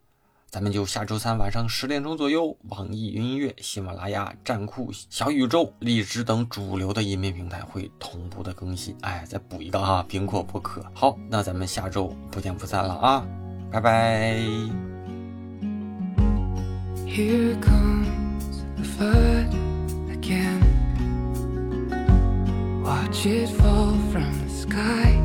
[0.51, 8.96] 咱们就下周三晚上十点钟左右，网易云音乐、喜马拉雅、站酷、小宇宙、荔枝等主流的音频平台会同步的更新。
[9.03, 10.84] 哎，再补一个啊，苹果播客。
[10.92, 13.24] 好，那咱们下周不见不散了啊，
[13.70, 14.40] 拜拜。
[17.07, 19.55] Here comes the flood
[20.11, 20.61] again.
[22.82, 25.16] Watch it fall from the sky.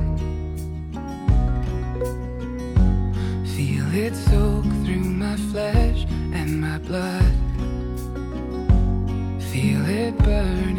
[3.97, 7.23] It soak through my flesh and my blood.
[9.51, 10.77] Feel it burn